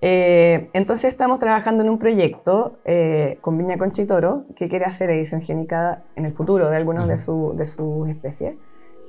Eh, 0.00 0.70
entonces 0.72 1.12
estamos 1.12 1.38
trabajando 1.38 1.82
en 1.82 1.90
un 1.90 1.98
proyecto 1.98 2.78
eh, 2.86 3.36
con 3.42 3.58
Viña 3.58 3.76
Conchitoro 3.76 4.46
que 4.56 4.70
quiere 4.70 4.86
hacer 4.86 5.10
edición 5.10 5.42
génica 5.42 6.04
en 6.16 6.24
el 6.24 6.32
futuro 6.32 6.70
de 6.70 6.76
algunas 6.78 7.06
de, 7.06 7.32
de 7.54 7.66
sus 7.66 8.08
especies 8.08 8.54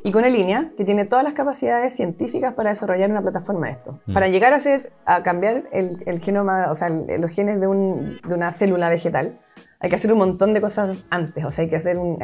y 0.04 0.12
con 0.12 0.24
línea 0.24 0.72
que 0.78 0.86
tiene 0.86 1.06
todas 1.06 1.24
las 1.24 1.34
capacidades 1.34 1.94
científicas 1.96 2.54
para 2.54 2.70
desarrollar 2.70 3.12
una 3.12 3.22
plataforma 3.22 3.68
de 3.68 3.74
esto. 3.74 4.00
Mm. 4.06 4.14
Para 4.14 4.28
llegar 4.28 4.54
a 4.54 4.58
hacer, 4.58 4.92
a 5.06 5.24
cambiar 5.24 5.64
el, 5.72 6.04
el 6.06 6.22
genoma, 6.22 6.72
o 6.72 6.76
sea, 6.76 6.90
los 6.90 7.32
genes 7.32 7.60
de, 7.60 7.68
un, 7.68 8.20
de, 8.28 8.34
una 8.34 8.52
célula 8.52 8.90
vegetal, 8.90 9.40
hay 9.80 9.90
que 9.90 9.96
hacer 9.96 10.12
un 10.12 10.20
montón 10.20 10.54
de 10.54 10.62
cosas 10.62 10.98
antes. 11.10 11.44
O 11.44 11.52
sea, 11.52 11.64
hay 11.64 11.70
que, 11.70 11.76
hacer 11.76 11.98
un, 11.98 12.18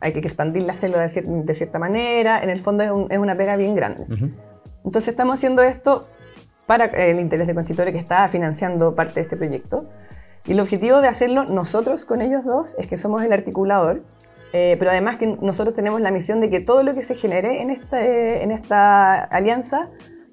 hay 0.00 0.12
que 0.12 0.18
expandir 0.18 0.62
la 0.64 0.74
célula 0.74 1.06
de, 1.06 1.22
de, 1.22 1.54
cierta 1.54 1.78
manera. 1.78 2.42
En 2.42 2.50
el 2.50 2.60
fondo 2.60 2.82
es, 2.84 2.90
es 3.10 3.18
una 3.18 3.36
pega 3.36 3.56
bien 3.56 3.74
grande. 3.74 4.04
Entonces 4.84 5.08
estamos 5.08 5.38
haciendo 5.38 5.62
esto 5.62 6.06
para 6.66 6.86
el 6.86 7.18
interés 7.18 7.46
de 7.46 7.54
Conchitore 7.54 7.92
que 7.92 7.98
está 7.98 8.28
financiando 8.28 8.94
parte 8.94 9.14
de 9.14 9.20
este 9.22 9.36
proyecto. 9.36 9.86
Y 10.46 10.52
el 10.52 10.60
objetivo 10.60 11.00
de 11.00 11.08
hacerlo 11.08 11.44
nosotros 11.44 12.04
con 12.04 12.20
ellos 12.20 12.44
dos 12.44 12.74
es 12.78 12.88
que 12.88 12.96
somos 12.96 13.22
el 13.22 13.32
articulador 13.32 14.02
eh, 14.52 14.76
pero 14.78 14.90
además 14.90 15.16
que 15.16 15.26
nosotros 15.26 15.74
tenemos 15.74 16.00
la 16.00 16.10
misión 16.10 16.40
de 16.40 16.50
que 16.50 16.60
todo 16.60 16.82
lo 16.82 16.94
que 16.94 17.02
se 17.02 17.14
genere 17.14 17.62
en 17.62 17.70
esta, 17.70 18.04
en 18.04 18.50
esta 18.50 19.24
alianza 19.24 19.90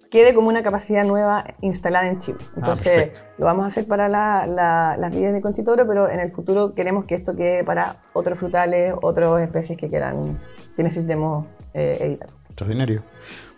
quede 0.10 0.34
como 0.34 0.50
una 0.50 0.64
capacidad 0.64 1.06
nueva 1.06 1.46
instalada 1.62 2.08
en 2.08 2.18
Chile. 2.18 2.40
Ah, 2.42 2.54
Entonces, 2.58 3.12
lo 3.38 3.46
vamos 3.46 3.64
a 3.66 3.68
hacer 3.68 3.86
para 3.86 4.10
las 4.10 5.16
vías 5.16 5.34
de 5.34 5.42
Conchitoro, 5.42 5.88
pero 5.88 6.10
en 6.10 6.20
el 6.20 6.32
futuro 6.32 6.74
queremos 6.74 7.06
que 7.06 7.16
esto 7.16 7.36
quede 7.36 7.64
para 7.64 8.04
otros 8.14 8.40
frutales, 8.40 8.94
otras 9.02 9.42
especies 9.42 9.78
que 9.78 9.90
quieran, 9.90 10.40
que 10.76 10.84
necesitemos 10.84 11.46
eh, 11.74 11.98
editar. 12.02 12.30
Extraordinario. 12.46 13.04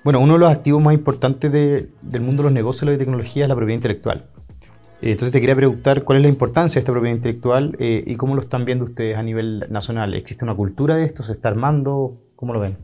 Bueno, 0.04 0.20
uno 0.20 0.34
de 0.34 0.40
los 0.40 0.52
activos 0.52 0.82
más 0.82 0.94
importantes 0.94 1.52
del 1.52 2.22
mundo 2.22 2.44
de 2.44 2.50
los 2.50 2.54
negocios 2.54 2.90
y 2.90 2.94
la 2.94 2.98
tecnología 2.98 3.44
es 3.44 3.50
la 3.50 3.56
propiedad 3.56 3.76
intelectual. 3.76 4.26
Eh, 5.02 5.12
entonces 5.12 5.32
te 5.32 5.40
quería 5.40 5.56
preguntar 5.56 6.04
cuál 6.04 6.18
es 6.18 6.24
la 6.24 6.30
importancia 6.30 6.80
de 6.80 6.82
esta 6.82 6.92
propiedad 6.92 7.16
intelectual 7.16 7.76
eh, 7.80 8.04
y 8.06 8.16
cómo 8.16 8.36
lo 8.36 8.42
están 8.42 8.66
viendo 8.66 8.86
ustedes 8.86 9.18
a 9.18 9.24
nivel 9.24 9.66
nacional. 9.70 10.14
¿Existe 10.14 10.46
una 10.46 10.56
cultura 10.56 10.96
de 10.96 11.06
esto? 11.06 11.24
¿Se 11.24 11.34
está 11.34 11.50
armando? 11.50 12.18
¿Cómo 12.36 12.54
lo 12.54 12.60
ven? 12.60 12.78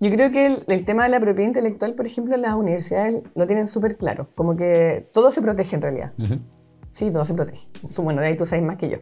Yo 0.00 0.10
creo 0.10 0.32
que 0.32 0.64
el, 0.66 0.84
tema 0.84 1.04
de 1.04 1.10
la 1.10 1.20
propiedad 1.20 1.48
intelectual, 1.48 1.94
por 1.94 2.06
ejemplo, 2.06 2.36
las 2.36 2.54
universidades 2.54 3.22
lo 3.36 3.46
tienen 3.46 3.68
súper 3.68 3.96
claro. 3.96 4.28
Como 4.34 4.56
que 4.56 5.08
todo 5.12 5.30
se 5.30 5.40
protege 5.40 5.76
en 5.76 5.82
realidad. 5.82 6.12
Sí, 6.90 7.10
todo 7.12 7.24
se 7.24 7.34
protege. 7.34 7.68
Tú, 7.94 8.02
bueno, 8.02 8.20
de 8.20 8.26
ahí 8.26 8.36
tú 8.36 8.44
sabes 8.44 8.64
más 8.64 8.78
que 8.78 8.90
yo. 8.90 8.98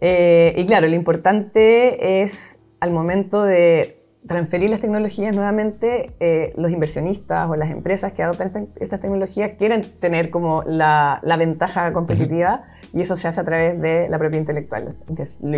Eh, 0.00 0.54
y 0.56 0.66
claro, 0.66 0.88
lo 0.88 0.94
importante 0.94 2.22
es 2.22 2.58
al 2.80 2.90
momento 2.90 3.44
de 3.44 3.99
transferir 4.30 4.70
las 4.70 4.78
tecnologías 4.78 5.34
nuevamente, 5.34 6.14
eh, 6.20 6.52
los 6.56 6.70
inversionistas 6.70 7.50
o 7.50 7.56
las 7.56 7.68
empresas 7.68 8.12
que 8.12 8.22
adoptan 8.22 8.68
estas 8.76 9.00
tecnologías 9.00 9.54
quieren 9.58 9.82
tener 9.98 10.30
como 10.30 10.62
la, 10.62 11.18
la 11.24 11.36
ventaja 11.36 11.92
competitiva 11.92 12.62
y 12.92 13.00
eso 13.00 13.16
se 13.16 13.26
hace 13.26 13.40
a 13.40 13.44
través 13.44 13.80
de 13.80 14.08
la 14.08 14.20
propiedad 14.20 14.42
intelectual. 14.42 14.94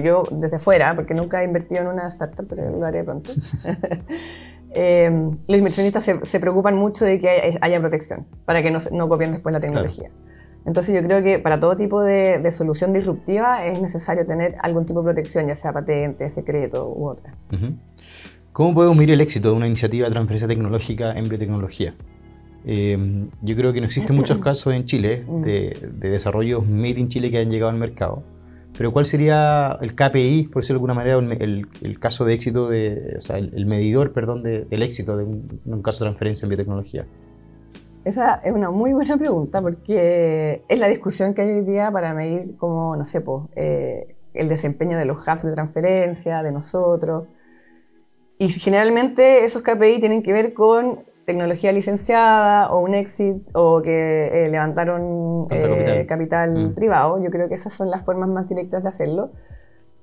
yo 0.02 0.22
desde 0.30 0.58
fuera, 0.58 0.96
porque 0.96 1.12
nunca 1.12 1.42
he 1.42 1.44
invertido 1.44 1.82
en 1.82 1.88
una 1.88 2.06
startup, 2.06 2.46
pero 2.48 2.70
lo 2.70 2.86
haré 2.86 3.04
pronto. 3.04 3.30
Em, 4.74 5.36
los 5.48 5.58
inversionistas 5.58 6.02
se, 6.02 6.24
se, 6.24 6.40
preocupan 6.40 6.74
mucho 6.74 7.04
de 7.04 7.20
que 7.20 7.58
haya 7.60 7.78
protección 7.78 8.24
para 8.46 8.62
que 8.62 8.70
no, 8.70 8.78
no 8.90 9.06
copien 9.06 9.30
después 9.30 9.52
la 9.52 9.60
tecnología. 9.60 10.08
Entonces 10.64 10.94
yo 10.94 11.06
creo 11.06 11.22
que 11.22 11.38
para 11.38 11.60
todo 11.60 11.76
tipo 11.76 12.00
de, 12.00 12.50
solución 12.50 12.94
disruptiva 12.94 13.66
es 13.66 13.82
necesario 13.82 14.24
tener 14.24 14.56
algún 14.62 14.86
tipo 14.86 15.00
de 15.00 15.04
protección, 15.04 15.46
ya 15.46 15.54
sea 15.54 15.74
patente, 15.74 16.26
secreto 16.30 16.88
u 16.88 17.08
otra. 17.08 17.34
¿Cómo 18.52 18.74
podemos 18.74 18.96
medir 18.96 19.12
el 19.12 19.22
éxito 19.22 19.50
de 19.50 19.56
una 19.56 19.66
iniciativa 19.66 20.06
de 20.06 20.12
transferencia 20.12 20.46
tecnológica 20.46 21.12
en 21.12 21.26
biotecnología? 21.26 21.94
Eh, 22.66 23.26
yo 23.40 23.56
creo 23.56 23.72
que 23.72 23.80
no 23.80 23.86
existen 23.86 24.14
muchos 24.14 24.38
casos 24.44 24.74
en 24.74 24.84
Chile 24.84 25.24
mm. 25.26 25.42
de, 25.42 25.90
de, 25.94 26.10
desarrollos 26.10 26.68
made 26.68 27.00
in 27.00 27.08
Chile 27.08 27.30
que 27.30 27.38
hayan 27.38 27.50
llegado 27.50 27.70
al 27.70 27.78
mercado. 27.78 28.22
Pero 28.76 28.92
¿cuál 28.92 29.06
sería 29.06 29.78
el 29.80 29.94
KPI, 29.94 30.48
por 30.52 30.62
decirlo 30.62 30.74
de 30.74 30.92
alguna 30.92 30.94
manera, 30.94 31.18
el, 31.18 31.66
el 31.80 31.98
caso 31.98 32.26
de 32.26 32.34
éxito, 32.34 32.68
de, 32.68 33.16
o 33.18 33.22
sea, 33.22 33.38
el, 33.38 33.64
medidor, 33.64 34.12
perdón, 34.12 34.42
del 34.42 34.82
éxito 34.82 35.16
de 35.16 35.24
un, 35.24 35.82
caso 35.82 36.04
de 36.04 36.10
transferencia 36.10 36.44
en 36.44 36.50
biotecnología? 36.50 37.06
Esa 38.04 38.34
es 38.44 38.52
una 38.52 38.70
muy 38.70 38.92
buena 38.92 39.16
pregunta 39.16 39.62
porque 39.62 40.62
es 40.68 40.78
la 40.78 40.88
discusión 40.88 41.32
que 41.32 41.42
hay 41.42 41.50
hoy 41.50 41.64
día 41.64 41.90
para 41.90 42.12
medir 42.12 42.56
como, 42.56 42.96
no 42.96 43.06
sé, 43.06 43.22
pues, 43.22 43.44
el 43.54 44.48
desempeño 44.48 44.98
de 44.98 45.06
los 45.06 45.18
hubs 45.26 45.42
de 45.42 45.52
transferencia, 45.52 46.42
de 46.42 46.52
nosotros. 46.52 47.24
Y 48.42 48.48
generalmente 48.48 49.44
esos 49.44 49.62
KPI 49.62 50.00
tienen 50.00 50.24
que 50.24 50.32
ver 50.32 50.52
con 50.52 51.04
tecnología 51.26 51.70
licenciada 51.70 52.72
o 52.72 52.80
un 52.80 52.92
exit 52.92 53.36
o 53.52 53.80
que 53.82 54.46
eh, 54.46 54.48
levantaron 54.50 55.46
eh, 55.48 56.06
capital, 56.08 56.70
mm. 56.70 56.74
privado. 56.74 57.22
Yo 57.22 57.30
creo 57.30 57.46
que 57.46 57.54
esas 57.54 57.72
son 57.72 57.88
las 57.88 58.04
formas 58.04 58.28
más 58.28 58.48
directas 58.48 58.82
de 58.82 58.88
hacerlo. 58.88 59.30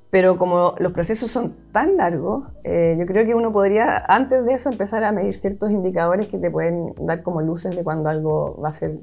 Pero 0.10 0.38
como 0.38 0.74
los 0.79 0.93
procesos 0.93 1.29
son 1.29 1.53
tan 1.74 1.98
largos, 1.98 2.46
eh, 2.63 2.96
yo 2.98 3.05
creo 3.05 3.25
que 3.25 3.36
uno 3.36 3.51
podría, 3.51 4.05
antes 4.08 4.46
de 4.46 4.53
eso, 4.53 4.72
empezar 4.72 5.03
a 5.03 5.12
medir 5.12 5.34
ciertos 5.34 5.69
indicadores 5.69 6.27
que 6.27 6.38
te 6.38 6.50
pueden 6.50 6.93
dar 6.98 7.24
como 7.24 7.41
luces 7.41 7.75
de 7.75 7.84
cuando 7.84 8.08
algo 8.08 8.58
va 8.63 8.69
a 8.69 8.72
ser 8.72 9.00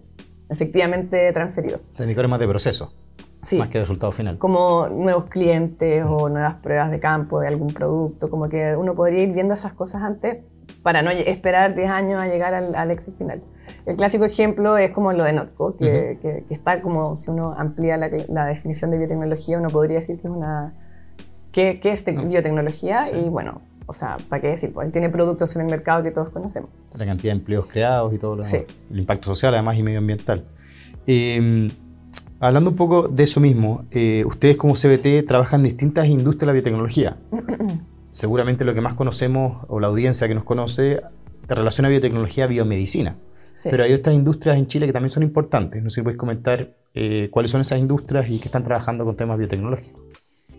efectivamente 0.48 1.30
transferido. 1.34 1.80
O 1.98 2.02
indicadores 2.02 2.30
más 2.30 2.40
de 2.40 2.48
proceso. 2.48 2.90
Sí. 3.46 3.58
Más 3.58 3.68
que 3.68 3.78
resultado 3.78 4.10
final. 4.10 4.38
Como 4.38 4.88
nuevos 4.88 5.26
clientes 5.26 6.04
o 6.04 6.28
nuevas 6.28 6.56
pruebas 6.56 6.90
de 6.90 6.98
campo 6.98 7.40
de 7.40 7.46
algún 7.46 7.72
producto. 7.72 8.28
Como 8.28 8.48
que 8.48 8.74
uno 8.74 8.94
podría 8.96 9.22
ir 9.22 9.32
viendo 9.32 9.54
esas 9.54 9.72
cosas 9.72 10.02
antes 10.02 10.38
para 10.82 11.00
no 11.00 11.10
esperar 11.10 11.76
10 11.76 11.88
años 11.88 12.20
a 12.20 12.26
llegar 12.26 12.54
al, 12.54 12.74
al 12.74 12.90
éxito 12.90 13.18
final. 13.18 13.42
El 13.86 13.94
clásico 13.94 14.24
ejemplo 14.24 14.76
es 14.76 14.90
como 14.90 15.12
lo 15.12 15.22
de 15.22 15.32
Notco, 15.32 15.76
que, 15.76 16.18
que, 16.20 16.44
está 16.50 16.82
como, 16.82 17.18
si 17.18 17.30
uno 17.30 17.54
amplía 17.56 17.96
la, 17.96 18.10
la, 18.28 18.46
definición 18.46 18.90
de 18.90 18.98
biotecnología, 18.98 19.58
uno 19.58 19.68
podría 19.68 19.96
decir 19.98 20.18
que 20.20 20.26
es 20.26 20.34
una... 20.34 20.74
¿Qué, 21.52 21.78
qué 21.80 21.92
es 21.92 22.04
biotecnología? 22.04 23.16
Y 23.16 23.28
bueno, 23.28 23.62
o 23.86 23.92
sea, 23.92 24.18
¿para 24.28 24.42
qué 24.42 24.48
decir? 24.48 24.72
Pues 24.74 24.86
él 24.86 24.92
tiene 24.92 25.08
productos 25.08 25.54
en 25.54 25.62
el 25.62 25.68
mercado 25.68 26.02
que 26.02 26.10
todos 26.10 26.30
conocemos. 26.30 26.68
La 26.94 27.06
cantidad 27.06 27.32
de 27.32 27.38
empleos 27.38 27.66
creados 27.66 28.12
y 28.12 28.18
todo 28.18 28.36
lo 28.36 28.42
sí. 28.42 28.58
El 28.90 28.98
impacto 28.98 29.26
social, 29.26 29.54
además, 29.54 29.76
y 29.78 29.84
medioambiental. 29.84 30.44
Eh, 31.06 31.70
hablando 32.40 32.70
un 32.70 32.76
poco 32.76 33.08
de 33.08 33.24
eso 33.24 33.40
mismo, 33.40 33.84
eh, 33.90 34.24
ustedes 34.26 34.56
como 34.56 34.74
CBT 34.74 35.26
trabajan 35.26 35.60
en 35.60 35.64
distintas 35.64 36.06
industrias 36.06 36.40
de 36.40 36.46
la 36.46 36.52
biotecnología. 36.52 37.16
seguramente 38.16 38.64
lo 38.64 38.72
que 38.72 38.80
más 38.80 38.94
conocemos, 38.94 39.64
o 39.68 39.78
la 39.78 39.88
audiencia 39.88 40.26
que 40.26 40.34
nos 40.34 40.44
conoce, 40.44 41.02
te 41.46 41.54
relaciona 41.54 41.90
biotecnología 41.90 42.46
biomedicina. 42.46 43.16
Pero 43.62 43.84
hay 43.84 43.92
otras 43.92 44.14
industrias 44.14 44.56
en 44.56 44.66
Chile 44.66 44.86
que 44.86 44.92
también 44.92 45.10
son 45.10 45.22
importantes. 45.22 45.82
No 45.82 45.90
sé 45.90 45.96
si 45.96 46.02
puedes 46.02 46.18
comentar 46.18 46.74
eh, 46.94 47.28
cuáles 47.30 47.50
son 47.50 47.60
esas 47.60 47.78
industrias 47.78 48.28
y 48.30 48.38
que 48.38 48.46
están 48.46 48.64
trabajando 48.64 49.04
con 49.04 49.16
temas 49.16 49.38
biotecnológicos. 49.38 50.02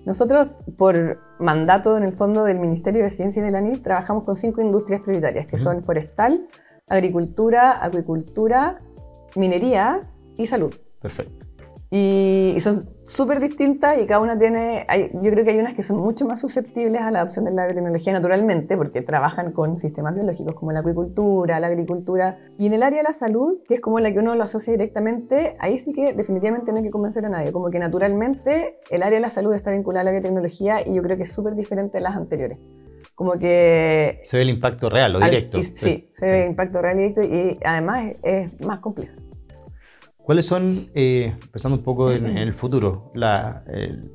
Nosotros, 0.06 0.50
por 0.78 1.20
mandato 1.40 1.98
en 1.98 2.04
el 2.04 2.14
fondo 2.14 2.44
del 2.44 2.60
Ministerio 2.60 3.04
de 3.04 3.10
Ciencia 3.10 3.42
y 3.42 3.46
de 3.46 3.52
la 3.52 3.62
NID, 3.62 3.82
trabajamos 3.82 4.24
con 4.24 4.36
cinco 4.36 4.62
industrias 4.62 5.02
prioritarias, 5.02 5.48
que 5.48 5.58
son 5.58 5.84
forestal, 5.84 6.48
agricultura, 6.88 7.84
acuicultura, 7.84 8.82
minería 9.36 10.10
y 10.38 10.46
salud. 10.46 10.74
Perfecto. 11.02 11.47
Y, 11.90 12.56
son 12.60 12.90
súper 13.06 13.40
distintas 13.40 13.98
y 14.02 14.06
cada 14.06 14.20
una 14.20 14.38
tiene, 14.38 14.86
yo 15.22 15.32
creo 15.32 15.46
que 15.46 15.52
hay 15.52 15.60
unas 15.60 15.74
que 15.74 15.84
son 15.84 16.00
mucho 16.00 16.26
más 16.26 16.42
susceptibles 16.42 17.02
a 17.02 17.10
la 17.10 17.20
adopción 17.20 17.46
de 17.46 17.52
la 17.52 17.66
biotecnología 17.66 18.12
naturalmente 18.12 18.76
porque 18.76 19.02
trabajan 19.02 19.54
con 19.54 19.78
sistemas 19.78 20.14
biológicos 20.14 20.54
como 20.56 20.74
la 20.74 20.82
acuicultura, 20.82 21.62
la 21.62 21.68
agricultura 21.68 22.38
y 22.58 22.68
en 22.68 22.74
el 22.74 22.84
área 22.84 22.98
de 22.98 23.04
la 23.04 23.14
salud, 23.14 23.60
que 23.66 23.76
es 23.76 23.80
como 23.80 24.02
la 24.02 24.12
que 24.12 24.20
uno 24.20 24.36
lo 24.36 24.44
asocia 24.44 24.74
directamente, 24.74 25.56
ahí 25.60 25.80
sí 25.80 25.94
que 25.94 26.14
definitivamente 26.14 26.72
no 26.74 26.80
hay 26.80 26.84
que 26.84 26.92
convencer 26.92 27.26
a 27.26 27.30
nadie, 27.30 27.54
como 27.54 27.70
que 27.70 27.80
naturalmente 27.80 28.80
el 28.90 29.04
área 29.04 29.20
de 29.20 29.22
la 29.22 29.30
salud 29.30 29.54
está 29.54 29.72
vinculada 29.72 30.02
a 30.02 30.06
la 30.06 30.12
biotecnología 30.12 30.86
y 30.86 30.94
yo 30.94 31.02
creo 31.02 31.16
que 31.16 31.24
es 31.24 31.32
súper 31.32 31.56
diferente 31.56 32.00
de 32.00 32.02
las 32.02 32.18
anteriores. 32.18 32.58
Como 33.16 33.40
que... 33.40 34.20
Se 34.26 34.38
ve 34.38 34.44
el 34.44 34.50
impacto 34.50 34.90
real 34.90 35.16
o 35.16 35.20
directo. 35.20 35.62
sí, 35.62 36.10
se 36.12 36.26
ve 36.26 36.44
el 36.44 36.50
impacto 36.50 36.82
real 36.82 37.00
y 37.00 37.08
directo 37.08 37.24
y 37.24 37.58
además 37.64 38.14
es 38.22 38.60
más 38.62 38.80
complejo. 38.80 39.27
¿Cuáles 40.28 40.46
son, 40.46 40.90
eh, 40.94 41.38
pensando 41.54 41.78
un 41.78 41.86
poco 41.86 42.12
en, 42.12 42.26
el 42.26 42.54
futuro, 42.54 43.14
la, 43.14 43.64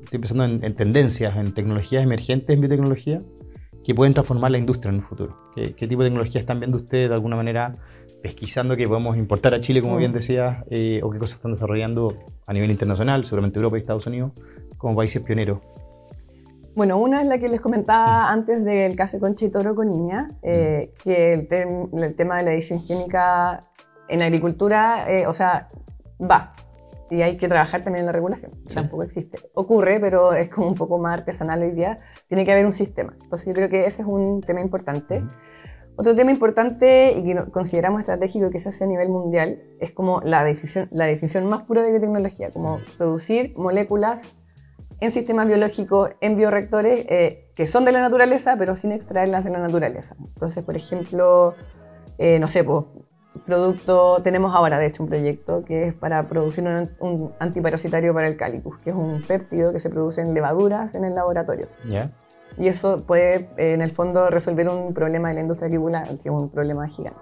estoy 0.03 0.19
pensando 0.19 0.43
en, 0.43 0.75
tendencias, 0.75 1.35
en 1.35 1.55
tecnologías 1.55 2.03
emergentes 2.03 2.53
en 2.53 2.61
biotecnología 2.61 3.23
que 3.83 3.95
pueden 3.95 4.13
transformar 4.13 4.51
la 4.51 4.59
industria 4.59 4.91
en 4.91 4.97
el 4.97 5.01
futuro? 5.01 5.35
¿Qué, 5.55 5.87
tipo 5.87 6.03
de 6.03 6.09
tecnologías 6.09 6.43
están 6.43 6.59
viendo 6.59 6.77
ustedes 6.77 7.09
de 7.09 7.15
alguna 7.15 7.35
manera 7.35 7.73
pesquisando 8.21 8.77
que 8.77 8.87
podemos 8.87 9.17
importar 9.17 9.55
a 9.55 9.61
Chile, 9.61 9.81
como 9.81 9.97
bien 9.97 10.11
mm. 10.11 10.13
decías, 10.13 10.57
eh, 10.69 11.01
o 11.01 11.09
qué 11.09 11.17
cosas 11.17 11.37
están 11.37 11.53
desarrollando 11.53 12.15
a 12.45 12.53
nivel 12.53 12.69
internacional, 12.69 13.25
seguramente 13.25 13.57
Europa 13.57 13.77
y 13.77 13.79
Estados 13.79 14.05
Unidos, 14.05 14.33
como 14.77 14.95
países 14.95 15.19
pioneros? 15.23 15.61
Bueno, 16.75 16.99
una 16.99 17.23
es 17.23 17.27
la 17.27 17.39
que 17.39 17.49
les 17.49 17.59
comentaba 17.59 18.25
mm. 18.25 18.33
antes 18.33 18.63
del 18.63 18.95
caso 18.95 19.19
Concha 19.19 19.47
y 19.47 19.49
Toro 19.49 19.73
con 19.73 19.89
Niña, 19.89 20.27
eh, 20.43 20.91
mm. 20.91 21.03
que 21.03 21.33
el, 21.33 21.47
el, 22.03 22.15
tema 22.15 22.37
de 22.37 22.43
la 22.43 22.53
edición 22.53 22.85
génica 22.85 23.65
en 24.09 24.21
agricultura, 24.21 25.07
o 25.27 25.33
sea, 25.33 25.69
va. 26.29 26.53
Y 27.09 27.21
hay 27.21 27.37
que 27.37 27.47
trabajar 27.47 27.83
también 27.83 28.01
en 28.01 28.05
la 28.07 28.11
regulación. 28.11 28.53
Tampoco 28.73 29.03
existe. 29.03 29.37
Ocurre, 29.53 29.99
pero 29.99 30.33
es 30.33 30.49
como 30.49 30.67
un 30.67 30.75
poco 30.75 30.97
más 30.97 31.19
artesanal 31.19 31.61
hoy 31.61 31.71
día. 31.71 31.99
Tiene 32.27 32.43
que 32.45 32.51
haber 32.51 32.65
un 32.65 32.73
sistema. 32.73 33.15
Entonces 33.21 33.47
yo 33.47 33.53
creo 33.53 33.69
que 33.69 33.85
ese 33.85 34.01
es 34.01 34.07
un 34.07 34.41
tema 34.41 34.61
importante. 34.61 35.23
Otro 35.95 36.15
tema 36.15 36.31
importante 36.31 37.13
y 37.15 37.23
que 37.23 37.51
consideramos 37.51 37.99
estratégico 37.99 38.49
que 38.49 38.57
se 38.57 38.69
hace 38.69 38.85
a 38.85 38.87
nivel 38.87 39.09
mundial 39.09 39.61
es 39.79 39.91
como 39.91 40.21
la 40.21 40.43
definición, 40.43 40.87
la 40.91 41.05
definición 41.05 41.45
más 41.45 41.63
pura 41.63 41.83
de 41.83 41.91
biotecnología, 41.91 42.49
como 42.49 42.79
producir 42.97 43.53
moléculas 43.57 44.33
en 44.99 45.11
sistemas 45.11 45.45
biológicos, 45.45 46.11
en 46.21 46.35
bioreactores, 46.35 47.05
eh, 47.09 47.51
que 47.55 47.67
son 47.67 47.85
de 47.85 47.91
la 47.91 47.99
naturaleza, 47.99 48.55
pero 48.57 48.75
sin 48.75 48.91
extraerlas 48.91 49.43
de 49.43 49.51
la 49.51 49.59
naturaleza. 49.59 50.15
Entonces, 50.17 50.63
por 50.63 50.75
ejemplo, 50.75 51.53
eh, 52.17 52.39
no 52.39 52.47
sé, 52.47 52.63
pues, 52.63 52.85
producto, 53.45 54.21
tenemos 54.23 54.55
ahora 54.55 54.79
de 54.79 54.87
hecho 54.87 55.03
un 55.03 55.09
proyecto 55.09 55.63
que 55.65 55.87
es 55.87 55.93
para 55.93 56.23
producir 56.23 56.63
un, 56.99 57.33
antiparasitario 57.39 58.13
para 58.13 58.27
el 58.27 58.37
cálicus, 58.37 58.77
que 58.79 58.91
es 58.91 58.95
un 58.95 59.21
péptido 59.21 59.71
que 59.71 59.79
se 59.79 59.89
produce 59.89 60.21
en 60.21 60.33
levaduras 60.33 60.95
en 60.95 61.03
el 61.05 61.15
laboratorio. 61.15 61.67
Y 62.57 62.67
eso 62.67 63.03
puede 63.05 63.49
en 63.57 63.81
el 63.81 63.91
fondo 63.91 64.29
resolver 64.29 64.69
un 64.69 64.93
problema 64.93 65.29
de 65.29 65.35
la 65.35 65.41
industria 65.41 65.67
aquicular, 65.67 66.07
que 66.07 66.29
es 66.29 66.35
un 66.35 66.49
problema 66.49 66.87
gigante. 66.87 67.19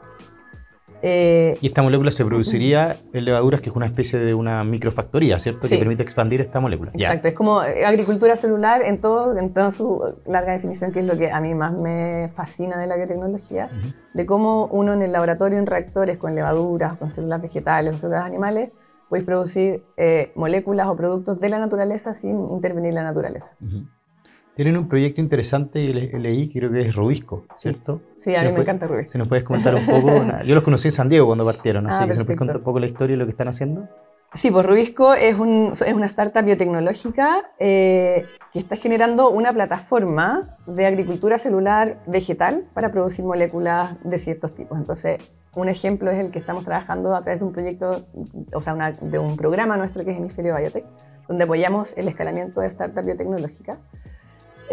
Eh, 1.01 1.57
y 1.61 1.67
esta 1.67 1.81
molécula 1.81 2.11
se 2.11 2.23
produciría 2.25 2.97
en 3.13 3.25
levaduras, 3.25 3.61
que 3.61 3.69
es 3.69 3.75
una 3.75 3.85
especie 3.85 4.19
de 4.19 4.33
una 4.33 4.63
microfactoría, 4.63 5.39
¿cierto? 5.39 5.67
Que 5.67 5.77
permite 5.77 6.03
expandir 6.03 6.41
esta 6.41 6.59
molécula. 6.59 6.91
Exacto, 6.93 7.27
es 7.27 7.33
como 7.33 7.63
eh, 7.63 7.85
agricultura 7.85 8.35
celular 8.35 8.81
en 8.83 9.01
todo, 9.01 9.37
en 9.37 9.53
toda 9.53 9.71
su 9.71 10.01
larga 10.25 10.53
definición, 10.53 10.91
que 10.91 10.99
es 10.99 11.05
lo 11.05 11.17
que 11.17 11.31
a 11.31 11.39
mí 11.41 11.53
más 11.55 11.73
me 11.73 12.31
fascina 12.35 12.77
de 12.77 12.87
la 12.87 12.95
biotecnología, 12.95 13.69
de 14.13 14.25
cómo 14.25 14.67
uno 14.67 14.93
en 14.93 15.01
el 15.01 15.11
laboratorio, 15.11 15.57
en 15.57 15.65
reactores 15.65 16.17
con 16.17 16.35
levaduras, 16.35 16.95
con 16.95 17.09
células 17.09 17.41
vegetales, 17.41 17.91
con 17.91 17.99
células 17.99 18.25
animales, 18.25 18.71
puede 19.09 19.23
producir 19.23 19.83
eh, 19.97 20.31
moléculas 20.35 20.87
o 20.87 20.95
productos 20.95 21.39
de 21.39 21.49
la 21.49 21.59
naturaleza 21.59 22.13
sin 22.13 22.49
intervenir 22.51 22.93
la 22.93 23.03
naturaleza. 23.03 23.57
Tienen 24.55 24.77
un 24.77 24.89
proyecto 24.89 25.21
interesante 25.21 25.79
y 25.79 25.93
leí, 25.93 26.51
creo 26.51 26.71
que 26.71 26.81
es 26.81 26.95
Rubisco, 26.95 27.45
¿cierto? 27.55 28.01
Sí, 28.15 28.35
a 28.35 28.43
mí 28.43 28.51
me 28.51 28.61
encanta 28.61 28.85
Rubisco. 28.85 29.11
Si 29.11 29.17
nos 29.17 29.27
puedes 29.27 29.45
comentar 29.45 29.73
un 29.73 29.85
poco, 29.85 30.11
yo 30.45 30.55
los 30.55 30.63
conocí 30.63 30.89
en 30.89 30.91
San 30.91 31.09
Diego 31.09 31.25
cuando 31.25 31.45
partieron, 31.45 31.87
así 31.87 32.03
ah, 32.03 32.07
que 32.07 32.13
si 32.13 32.19
nos 32.19 32.25
puedes 32.25 32.37
contar 32.37 32.57
un 32.57 32.63
poco 32.63 32.79
la 32.79 32.87
historia 32.87 33.15
y 33.15 33.17
lo 33.17 33.25
que 33.25 33.31
están 33.31 33.47
haciendo. 33.47 33.87
Sí, 34.33 34.49
pues 34.49 34.65
Rubisco 34.65 35.13
es, 35.13 35.37
un, 35.39 35.71
es 35.73 35.93
una 35.93 36.05
startup 36.05 36.43
biotecnológica 36.43 37.51
eh, 37.59 38.25
que 38.53 38.59
está 38.59 38.77
generando 38.77 39.29
una 39.29 39.51
plataforma 39.51 40.57
de 40.65 40.85
agricultura 40.85 41.37
celular 41.37 42.01
vegetal 42.07 42.65
para 42.73 42.91
producir 42.91 43.25
moléculas 43.25 43.97
de 44.05 44.17
ciertos 44.17 44.55
tipos. 44.55 44.77
Entonces, 44.77 45.17
un 45.53 45.67
ejemplo 45.67 46.11
es 46.11 46.19
el 46.19 46.31
que 46.31 46.39
estamos 46.39 46.63
trabajando 46.63 47.13
a 47.13 47.21
través 47.21 47.41
de 47.41 47.45
un 47.45 47.51
proyecto, 47.51 48.05
o 48.53 48.59
sea, 48.61 48.75
de 49.01 49.19
un 49.19 49.35
programa 49.35 49.75
nuestro 49.75 50.05
que 50.05 50.11
es 50.11 50.17
Hemisferio 50.17 50.55
Biotech, 50.55 50.85
donde 51.27 51.43
apoyamos 51.43 51.97
el 51.97 52.07
escalamiento 52.07 52.61
de 52.61 52.67
startup 52.67 53.03
biotecnológica 53.03 53.79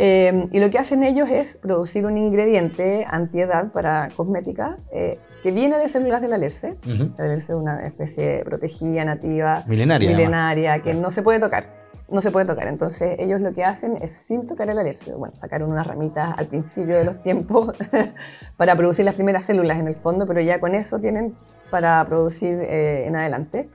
eh, 0.00 0.46
y 0.52 0.60
lo 0.60 0.70
que 0.70 0.78
hacen 0.78 1.02
ellos 1.02 1.28
es 1.28 1.56
producir 1.56 2.06
un 2.06 2.16
ingrediente 2.16 3.04
antiedad 3.08 3.72
para 3.72 4.08
cosmética 4.14 4.78
eh, 4.92 5.18
que 5.42 5.50
viene 5.50 5.76
de 5.76 5.88
células 5.88 6.22
del 6.22 6.32
alerce. 6.32 6.76
La 7.16 7.24
alerce 7.24 7.52
es 7.52 7.58
una 7.58 7.84
especie 7.84 8.44
protegida, 8.44 9.04
nativa, 9.04 9.64
milenaria, 9.66 10.08
milenaria 10.08 10.82
que 10.82 10.94
no 10.94 11.10
se 11.10 11.24
puede 11.24 11.40
tocar. 11.40 11.88
No 12.08 12.20
se 12.20 12.30
puede 12.30 12.46
tocar. 12.46 12.68
Entonces, 12.68 13.16
ellos 13.18 13.40
lo 13.40 13.52
que 13.52 13.64
hacen 13.64 13.96
es, 14.00 14.12
sin 14.12 14.46
tocar 14.46 14.70
el 14.70 14.78
alerce, 14.78 15.12
bueno, 15.14 15.34
sacaron 15.34 15.68
unas 15.68 15.84
ramitas 15.84 16.32
al 16.38 16.46
principio 16.46 16.96
de 16.96 17.04
los 17.04 17.20
tiempos 17.24 17.76
para 18.56 18.76
producir 18.76 19.04
las 19.04 19.16
primeras 19.16 19.42
células 19.42 19.80
en 19.80 19.88
el 19.88 19.96
fondo, 19.96 20.28
pero 20.28 20.40
ya 20.40 20.60
con 20.60 20.76
eso 20.76 21.00
tienen 21.00 21.34
para 21.72 22.04
producir 22.06 22.54
eh, 22.60 23.04
en 23.04 23.16
adelante. 23.16 23.68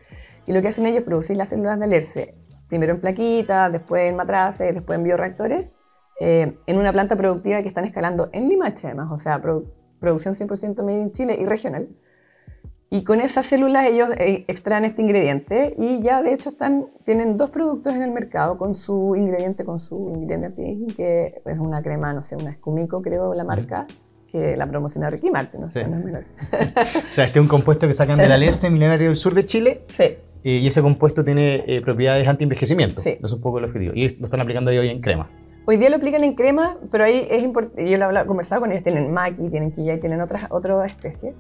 Y 0.48 0.54
lo 0.54 0.62
que 0.62 0.70
hacen 0.70 0.86
ellos 0.86 1.00
es 1.00 1.04
producir 1.04 1.36
las 1.36 1.50
células 1.50 1.80
de 1.80 1.84
alerce, 1.84 2.36
primero 2.70 2.94
en 2.94 3.02
plaquitas, 3.02 3.74
después 3.74 4.10
en 4.10 4.16
matraces, 4.16 4.74
después 4.74 4.98
en 4.98 5.04
bioreactores, 5.04 5.68
eh, 6.26 6.58
en 6.68 6.78
una 6.78 6.94
planta 6.94 7.18
productiva 7.18 7.62
que 7.62 7.68
están 7.68 7.84
escalando 7.84 8.30
en 8.32 8.48
Limache 8.48 8.88
además, 8.88 9.10
o 9.12 9.18
sea, 9.18 9.42
producción 10.00 10.36
100% 10.36 10.82
made 10.82 11.02
in 11.02 11.12
Chile 11.12 11.38
y 11.38 11.44
regional. 11.44 11.90
Y 12.90 13.04
con 13.04 13.20
esas 13.20 13.46
células 13.46 13.88
ellos 13.88 14.10
eh, 14.18 14.46
extraen 14.48 14.86
este 14.86 15.02
ingrediente 15.02 15.76
y 15.78 16.02
ya 16.02 16.22
de 16.22 16.34
hecho 16.34 16.48
están, 16.48 16.86
tienen 17.04 17.36
dos 17.36 17.50
productos 17.50 17.94
en 17.94 18.04
el 18.04 18.12
mercado 18.12 18.58
con 18.58 18.74
su 18.74 19.18
ingrediente, 19.18 19.66
con 19.66 19.82
su 19.82 20.14
ingrediente 20.16 20.78
que 20.96 21.42
es 21.46 21.60
una 21.60 21.84
crema, 21.84 22.14
no 22.14 22.22
sé, 22.22 22.38
una 22.38 22.52
escumico 22.52 23.02
creo 23.02 23.34
la 23.34 23.44
marca, 23.44 23.86
que 24.32 24.56
la 24.56 24.66
promociona 24.66 25.10
Ricky 25.10 25.30
Martin, 25.30 25.60
no, 25.60 25.72
sé, 25.72 25.86
no 25.90 25.98
es 25.98 26.06
menor. 26.06 26.24
o 26.54 27.14
sea, 27.14 27.26
este 27.26 27.40
es 27.40 27.44
un 27.44 27.50
compuesto 27.50 27.86
que 27.86 27.94
sacan 27.94 28.18
de 28.18 28.30
la 28.30 28.36
alerce 28.36 28.70
milenario 28.70 29.08
del 29.10 29.18
sur 29.18 29.34
de 29.34 29.46
Chile. 29.46 29.82
Sí. 29.88 30.06
Eh, 30.46 30.60
y 30.60 30.68
ese 30.68 30.82
compuesto 30.82 31.26
tiene 31.26 31.66
eh, 31.68 31.82
propiedades 31.82 32.26
anti-envejecimiento. 32.30 33.02
Sí. 33.02 33.10
Eso 33.10 33.26
es 33.26 33.34
un 33.34 33.42
poco 33.42 33.60
el 33.60 33.66
objetivo. 33.66 33.92
Y 33.94 34.08
lo 34.20 34.26
están 34.26 34.40
aplicando 34.40 34.72
hoy 34.72 34.88
en 34.88 35.02
crema. 35.02 35.30
Hoy 35.66 35.78
día 35.78 35.90
lo 35.90 35.96
aplican 35.96 36.26
en 36.26 36.36
crema, 36.36 36.76
pero 36.92 37.06
ahí 37.06 37.26
es 37.30 37.42
importante. 37.42 37.90
Yo 37.90 37.98
lo 37.98 38.20
he 38.20 38.26
conversado 38.26 38.62
con 38.62 38.72
ellos, 38.72 38.84
tienen 38.84 39.14
maqui, 39.14 39.50
tienen 39.50 39.72
quilla 39.72 39.94
y 39.94 40.00
tienen 40.00 40.20
otras, 40.20 40.48
otra 40.50 40.86
especie. 40.86 41.34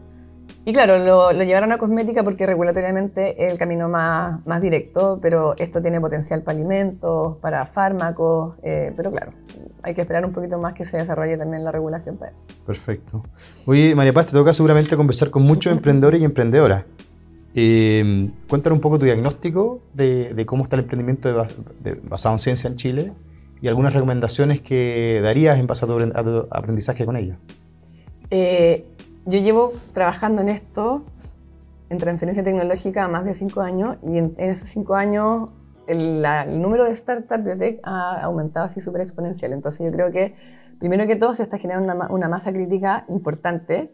Y 0.64 0.72
claro, 0.72 0.98
lo, 0.98 1.32
llevaron 1.44 1.74
a 1.74 1.78
cosmética 1.78 2.24
porque 2.24 2.46
regulatoriamente 2.46 3.46
es 3.46 3.52
el 3.52 3.58
camino 3.58 3.90
más, 3.90 4.46
más 4.46 4.62
directo, 4.62 5.20
pero 5.22 5.56
esto 5.58 5.82
tiene 5.82 6.00
potencial 6.00 6.42
para 6.42 6.58
alimentos, 6.58 7.36
para 7.42 7.66
fármacos, 7.66 8.56
eh, 8.64 8.94
pero 8.96 9.12
claro, 9.12 9.34
hay 9.82 9.94
que 9.94 10.02
esperar 10.02 10.26
un 10.26 10.32
poquito 10.32 10.58
más 10.58 10.74
que 10.74 10.86
se 10.86 10.98
desarrolle 10.98 11.38
también 11.38 11.66
la 11.66 11.74
regulación 11.74 12.16
para 12.16 12.32
eso. 12.32 12.46
Perfecto. 12.66 13.24
Oye, 13.66 13.94
María 13.94 14.14
Paz, 14.14 14.28
te 14.28 14.32
toca 14.32 14.54
seguramente 14.54 14.96
conversar 14.96 15.32
con 15.32 15.44
muchos 15.44 15.74
emprendedores 15.74 16.22
y 16.22 16.24
emprendedoras. 16.24 16.86
Eh, 17.56 18.32
cuéntanos 18.48 18.78
un 18.78 18.82
poco 18.82 19.00
tu 19.00 19.06
diagnóstico 19.06 19.82
de, 19.94 20.44
cómo 20.46 20.64
está 20.64 20.78
el 20.78 20.84
emprendimiento 20.84 21.46
basado 22.04 22.36
en 22.36 22.40
ciencia 22.40 22.70
en 22.70 22.78
Chile 22.78 23.12
y 23.64 23.70
algunas 23.70 23.94
recomendaciones 23.94 24.60
que 24.60 25.22
darías 25.24 25.58
en 25.58 25.68
base 25.68 25.86
a 25.86 25.88
tu, 25.88 26.48
aprendizaje 26.52 27.06
con 27.06 27.16
ellos. 27.16 27.38
Eh, 28.30 28.86
yo 29.26 29.40
llevo 29.40 29.72
trabajando 29.94 30.42
en 30.42 30.50
esto, 30.50 31.06
en 31.90 31.98
transferencia 31.98 32.44
tecnológica, 32.44 33.08
más 33.08 33.24
de 33.24 33.34
cinco 33.34 33.62
años 33.62 33.96
y 34.06 34.18
en, 34.18 34.36
esos 34.38 34.68
cinco 34.68 34.96
años 34.96 35.50
el, 35.88 36.22
número 36.62 36.84
de 36.84 36.94
startups 36.94 37.42
biotech 37.42 37.80
ha 37.84 38.22
aumentado 38.24 38.66
así 38.66 38.82
súper 38.82 39.00
exponencial. 39.00 39.54
Entonces 39.54 39.86
yo 39.86 39.94
creo 39.94 40.12
que 40.12 40.36
primero 40.78 41.08
que 41.08 41.16
todo 41.16 41.34
se 41.34 41.44
está 41.44 41.58
generando 41.58 42.06
una, 42.10 42.28
masa 42.28 42.52
crítica 42.52 43.06
importante 43.08 43.94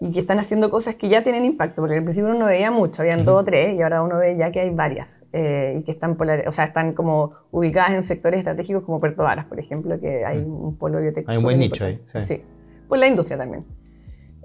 y 0.00 0.12
que 0.12 0.20
están 0.20 0.38
haciendo 0.38 0.70
cosas 0.70 0.94
que 0.94 1.08
ya 1.08 1.22
tienen 1.22 1.44
impacto, 1.44 1.82
porque 1.82 1.96
al 1.96 2.04
principio 2.04 2.30
uno 2.30 2.46
veía 2.46 2.70
mucho, 2.70 3.02
habían 3.02 3.24
dos 3.24 3.42
o 3.42 3.44
tres, 3.44 3.76
y 3.76 3.82
ahora 3.82 4.02
uno 4.02 4.18
ve 4.18 4.36
ya 4.36 4.52
que 4.52 4.60
hay 4.60 4.70
varias, 4.70 5.26
eh, 5.32 5.78
y 5.80 5.82
que 5.82 5.90
están, 5.90 6.16
o 6.46 6.50
sea, 6.52 6.64
están 6.66 6.92
como 6.92 7.32
ubicadas 7.50 7.92
en 7.92 8.04
sectores 8.04 8.38
estratégicos 8.38 8.84
como 8.84 9.00
Puerto 9.00 9.24
Varas, 9.24 9.46
por 9.46 9.58
ejemplo, 9.58 9.98
que 9.98 10.24
hay 10.24 10.38
un 10.38 10.76
polo 10.76 11.00
biotech. 11.00 11.28
Hay 11.28 11.38
un 11.38 11.42
buen 11.42 11.58
nicho 11.58 11.84
ahí. 11.84 12.00
Sí. 12.06 12.20
sí. 12.20 12.42
Pues 12.86 13.00
la 13.00 13.08
industria 13.08 13.38
también. 13.38 13.64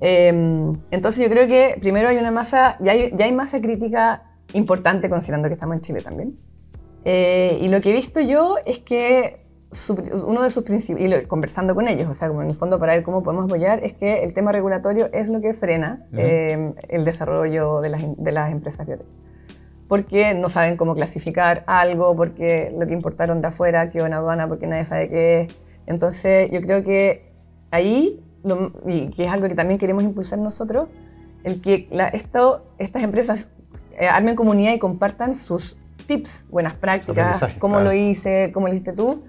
Em, 0.02 0.76
entonces 0.90 1.24
yo 1.24 1.30
creo 1.30 1.48
que 1.48 1.78
primero 1.80 2.10
hay 2.10 2.18
una 2.18 2.32
masa, 2.32 2.78
ya 2.80 2.94
hay, 2.94 3.14
ya 3.16 3.26
hay 3.26 3.32
masa 3.32 3.62
crítica 3.62 4.24
importante 4.54 5.10
considerando 5.10 5.48
que 5.50 5.54
estamos 5.54 5.76
en 5.76 5.82
Chile 5.82 6.02
también. 6.02 6.38
Eh, 7.06 7.60
y 7.62 7.68
lo 7.70 7.80
que 7.80 7.92
he 7.92 7.94
visto 7.94 8.20
yo 8.22 8.58
es 8.66 8.80
que 8.80 9.43
uno 10.26 10.44
de 10.44 10.50
sus 10.50 10.64
principios, 10.64 11.24
y 11.24 11.26
conversando 11.26 11.76
con 11.76 11.88
ellos, 11.88 12.10
o 12.10 12.14
sea, 12.14 12.28
como 12.28 12.42
en 12.42 12.50
el 12.50 12.56
fondo 12.56 12.80
para 12.80 12.94
ver 12.94 13.04
cómo 13.04 13.24
podemos 13.24 13.46
apoyar, 13.46 13.84
es 13.84 13.94
que 13.94 14.24
el 14.24 14.34
tema 14.34 14.52
regulatorio 14.52 15.10
es 15.14 15.30
lo 15.30 15.42
que 15.42 15.54
frena 15.54 16.06
em, 16.14 16.74
el 16.90 17.06
desarrollo 17.06 17.82
de 17.82 17.90
las, 17.90 18.02
de 18.18 18.32
las 18.32 18.52
empresas 18.52 18.86
biotech. 18.86 19.08
Porque 19.88 20.34
no 20.34 20.50
saben 20.50 20.78
cómo 20.78 20.96
clasificar 20.96 21.64
algo, 21.68 22.16
porque 22.16 22.74
lo 22.78 22.88
que 22.88 22.94
importaron 22.94 23.42
de 23.42 23.48
afuera 23.48 23.92
quedó 23.92 24.06
en 24.06 24.14
aduana, 24.14 24.48
porque 24.48 24.66
nadie 24.66 24.86
sabe 24.86 25.10
qué 25.10 25.42
es. 25.42 25.56
Entonces 25.86 26.50
yo 26.52 26.62
creo 26.62 26.84
que 26.84 27.32
ahí 27.72 28.24
y 28.88 29.10
que 29.12 29.26
es 29.26 29.32
algo 29.32 29.48
que 29.48 29.56
también 29.56 29.80
queremos 29.80 30.04
impulsar 30.04 30.40
nosotros, 30.40 30.90
el 31.44 31.62
que 31.62 31.90
esto, 32.14 32.66
estas 32.78 33.04
empresas 33.04 33.50
eh, 33.98 34.08
armen 34.08 34.36
comunidad 34.36 34.74
y 34.74 34.80
compartan 34.80 35.36
sus 35.36 35.78
tips, 36.08 36.48
buenas 36.50 36.74
prácticas, 36.74 37.44
cómo 37.60 37.80
lo 37.80 37.94
hice, 37.94 38.52
cómo 38.54 38.68
lo 38.68 38.74
hiciste 38.74 38.94
tú, 38.94 39.24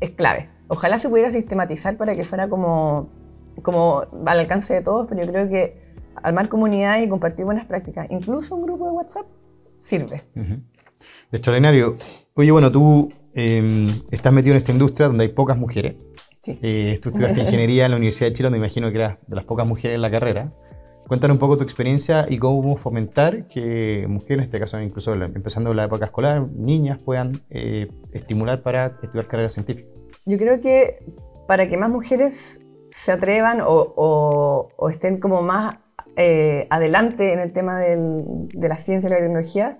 es 0.00 0.10
clave. 0.10 0.50
Ojalá 0.68 0.98
se 0.98 1.08
pudiera 1.08 1.30
sistematizar 1.30 1.96
para 1.96 2.16
que 2.16 2.24
fuera 2.24 2.48
como, 2.48 3.08
como 3.62 4.02
al 4.26 4.38
alcance 4.40 4.74
de 4.74 4.82
todos, 4.82 5.06
pero 5.08 5.24
yo 5.24 5.30
creo 5.30 5.48
que 5.48 5.86
armar 6.22 6.48
comunidad 6.48 7.00
y 7.00 7.08
compartir 7.08 7.44
buenas 7.44 7.66
prácticas, 7.66 8.06
incluso 8.10 8.56
un 8.56 8.62
grupo 8.62 8.86
de 8.86 8.92
WhatsApp, 8.92 9.26
sirve. 9.78 10.24
Extraordinario. 11.30 11.96
Oye, 12.34 12.50
bueno, 12.50 12.72
tú 12.72 13.12
em, 13.34 13.88
estás 14.10 14.32
metido 14.32 14.54
en 14.54 14.58
esta 14.58 14.72
industria 14.72 15.08
donde 15.08 15.24
hay 15.24 15.30
pocas 15.30 15.56
mujeres. 15.56 15.96
Eh, 16.62 16.98
tú 17.02 17.10
estudiaste 17.10 17.40
ingeniería 17.42 17.86
en 17.86 17.92
la 17.92 17.96
Universidad 17.96 18.30
de 18.30 18.34
Chile, 18.34 18.46
donde 18.46 18.58
imagino 18.58 18.90
que 18.90 18.98
eras 18.98 19.18
de 19.26 19.36
las 19.36 19.44
pocas 19.44 19.66
mujeres 19.66 19.96
en 19.96 20.02
la 20.02 20.10
carrera. 20.10 20.52
Cuéntanos 21.06 21.36
un 21.36 21.38
poco 21.38 21.56
tu 21.56 21.62
experiencia 21.62 22.26
y 22.28 22.38
cómo 22.38 22.76
fomentar 22.76 23.46
que 23.46 24.06
mujeres, 24.08 24.38
en 24.38 24.44
este 24.44 24.58
caso 24.58 24.80
incluso 24.80 25.14
empezando 25.14 25.72
la 25.72 25.84
época 25.84 26.06
escolar, 26.06 26.48
niñas 26.52 26.98
puedan 27.00 27.40
eh, 27.48 27.88
estimular 28.12 28.62
para 28.62 28.86
estudiar 29.02 29.28
carreras 29.28 29.54
científicas. 29.54 29.92
Yo 30.24 30.36
creo 30.36 30.60
que 30.60 30.98
para 31.46 31.68
que 31.68 31.76
más 31.76 31.90
mujeres 31.90 32.66
se 32.90 33.12
atrevan 33.12 33.60
o, 33.64 34.68
estén 34.90 35.20
como 35.20 35.42
más 35.42 35.78
eh, 36.16 36.66
adelante 36.70 37.32
en 37.32 37.38
el 37.38 37.52
tema 37.52 37.78
de 37.78 38.68
la 38.68 38.76
ciencia 38.76 39.08
y 39.08 39.12
la 39.12 39.18
tecnología, 39.18 39.78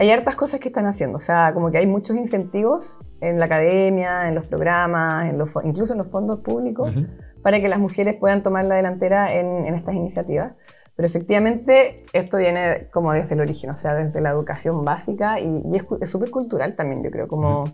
hay 0.00 0.10
hartas 0.10 0.36
cosas 0.36 0.60
que 0.60 0.68
están 0.68 0.86
haciendo, 0.86 1.16
o 1.16 1.18
sea, 1.18 1.52
como 1.52 1.72
que 1.72 1.78
hay 1.78 1.86
muchos 1.86 2.16
incentivos 2.16 3.00
en 3.20 3.40
la 3.40 3.46
academia, 3.46 4.28
en 4.28 4.36
los 4.36 4.46
programas, 4.46 5.28
en 5.28 5.38
los, 5.38 5.52
incluso 5.64 5.92
en 5.94 5.98
los 5.98 6.08
fondos 6.08 6.38
públicos, 6.38 6.92
para 7.48 7.62
que 7.62 7.68
las 7.68 7.78
mujeres 7.78 8.14
puedan 8.14 8.42
tomar 8.42 8.66
la 8.66 8.74
delantera 8.74 9.32
en, 9.32 9.74
estas 9.74 9.94
iniciativas. 9.94 10.52
Pero 10.94 11.06
efectivamente 11.06 12.04
esto 12.12 12.36
viene 12.36 12.88
como 12.92 13.14
desde 13.14 13.32
el 13.36 13.40
origen, 13.40 13.70
o 13.70 13.74
sea, 13.74 13.94
desde 13.94 14.20
la 14.20 14.28
educación 14.28 14.84
básica 14.84 15.40
y, 15.40 15.62
es 16.02 16.10
súper 16.10 16.30
cultural 16.30 16.76
también, 16.76 17.02
yo 17.02 17.10
creo, 17.10 17.26
como, 17.26 17.64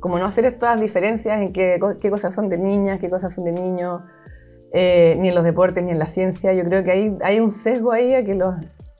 como 0.00 0.18
no 0.18 0.24
hacer 0.24 0.46
estas 0.46 0.80
diferencias 0.80 1.38
en 1.38 1.52
qué, 1.52 1.78
qué, 2.00 2.10
cosas 2.10 2.34
son 2.34 2.48
de 2.48 2.56
niñas, 2.56 2.98
qué 2.98 3.10
cosas 3.10 3.34
son 3.34 3.44
de 3.44 3.52
niños, 3.52 4.00
eh, 4.72 5.18
ni 5.18 5.28
en 5.28 5.34
los 5.34 5.44
deportes, 5.44 5.84
ni 5.84 5.90
en 5.90 5.98
la 5.98 6.06
ciencia. 6.06 6.54
Yo 6.54 6.64
creo 6.64 6.82
que 6.82 6.92
hay, 6.92 7.18
hay 7.22 7.40
un 7.40 7.52
sesgo 7.52 7.92
ahí 7.92 8.14
a 8.14 8.24
que 8.24 8.34
los, 8.34 8.54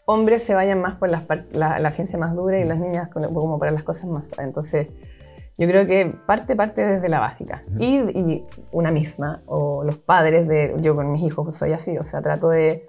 hombres 0.05 0.43
se 0.43 0.55
vayan 0.55 0.83
más 0.83 0.99
por 0.99 1.09
la, 1.09 1.91
ciencia 1.91 2.19
más 2.19 2.35
dura 2.35 2.61
y 2.61 2.65
las 2.65 2.79
niñas 2.79 3.09
como 3.09 3.59
para 3.59 3.71
las 3.71 3.85
cosas 3.85 4.11
más 4.11 4.29
suaves. 4.29 4.49
Entonces, 4.49 4.89
yo 5.61 5.69
creo 5.69 5.87
que 5.87 6.15
parte 6.27 6.57
parte 6.57 6.87
desde 6.87 7.11
la 7.11 7.21
básica. 7.21 7.63
y, 7.79 8.43
una 8.73 8.91
misma, 8.91 9.43
o 9.45 9.85
los 9.85 9.99
padres 9.99 10.49
de, 10.49 10.75
yo 10.81 10.97
con 10.97 11.13
mis 11.13 11.23
hijos 11.23 11.55
soy 11.55 11.73
así, 11.73 11.99
o 11.99 12.03
sea, 12.03 12.23
trato 12.23 12.49
de, 12.49 12.89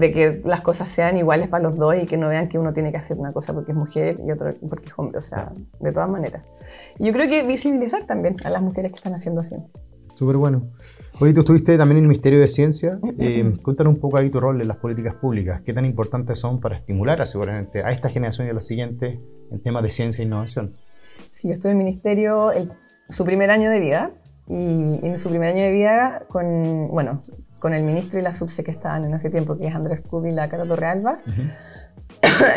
que 0.00 0.42
las 0.44 0.62
cosas 0.62 0.88
sean 0.88 1.16
iguales 1.16 1.48
para 1.48 1.62
los 1.62 1.76
dos 1.76 1.94
y 1.94 2.06
que 2.06 2.16
no 2.16 2.28
vean 2.28 2.48
que 2.48 2.58
uno 2.58 2.72
tiene 2.72 2.90
que 2.90 2.96
hacer 2.96 3.16
una 3.18 3.32
cosa 3.32 3.54
porque 3.54 3.70
es 3.70 3.78
mujer 3.78 4.18
y 4.26 4.32
otro 4.32 4.50
porque 4.68 4.86
es 4.86 4.92
hombre, 4.96 5.18
o 5.18 5.22
sea, 5.22 5.52
de 5.78 5.92
todas 5.92 6.10
maneras. 6.10 6.42
Y 6.98 7.06
yo 7.06 7.12
creo 7.12 7.28
que 7.28 7.46
visibilizar 7.46 8.04
también 8.04 8.34
a 8.44 8.50
las 8.50 8.62
mujeres 8.62 8.90
que 8.90 8.96
están 8.96 9.14
haciendo 9.14 9.44
ciencia. 9.44 9.80
Súper 10.16 10.38
bueno. 10.38 10.72
Hoy 11.20 11.32
tú 11.32 11.40
estuviste 11.40 11.78
también 11.78 11.98
en 11.98 12.04
el 12.04 12.08
Ministerio 12.08 12.40
de 12.40 12.48
Ciencia. 12.48 12.98
Eh, 13.16 13.54
cuéntanos 13.62 13.94
un 13.94 14.00
poco 14.00 14.18
ahí 14.18 14.28
tu 14.28 14.40
rol 14.40 14.60
en 14.60 14.66
las 14.66 14.78
políticas 14.78 15.14
públicas. 15.14 15.60
¿Qué 15.64 15.72
tan 15.72 15.84
importantes 15.84 16.40
son 16.40 16.58
para 16.58 16.74
estimular 16.74 17.24
seguramente, 17.24 17.84
a 17.84 17.90
esta 17.90 18.08
generación 18.08 18.48
y 18.48 18.50
a 18.50 18.54
la 18.54 18.60
siguiente 18.60 19.20
en 19.52 19.62
temas 19.62 19.84
de 19.84 19.90
ciencia 19.90 20.22
e 20.22 20.26
innovación? 20.26 20.74
Sí, 21.32 21.48
yo 21.48 21.54
estuve 21.54 21.72
en 21.72 21.78
el 21.78 21.84
Ministerio 21.84 22.52
en 22.52 22.70
su 23.08 23.24
primer 23.24 23.50
año 23.50 23.70
de 23.70 23.80
vida 23.80 24.10
y 24.48 25.00
en 25.02 25.18
su 25.18 25.28
primer 25.28 25.50
año 25.50 25.62
de 25.62 25.72
vida 25.72 26.22
con, 26.28 26.88
bueno, 26.88 27.22
con 27.58 27.74
el 27.74 27.84
ministro 27.84 28.18
y 28.18 28.22
la 28.22 28.32
subse 28.32 28.64
que 28.64 28.70
estaban 28.70 29.04
en 29.04 29.14
ese 29.14 29.30
tiempo, 29.30 29.56
que 29.58 29.66
es 29.66 29.74
Andrés 29.74 30.00
Cubi 30.00 30.28
y 30.28 30.32
la 30.32 30.48
Cara 30.48 30.64
Torrealba. 30.66 31.20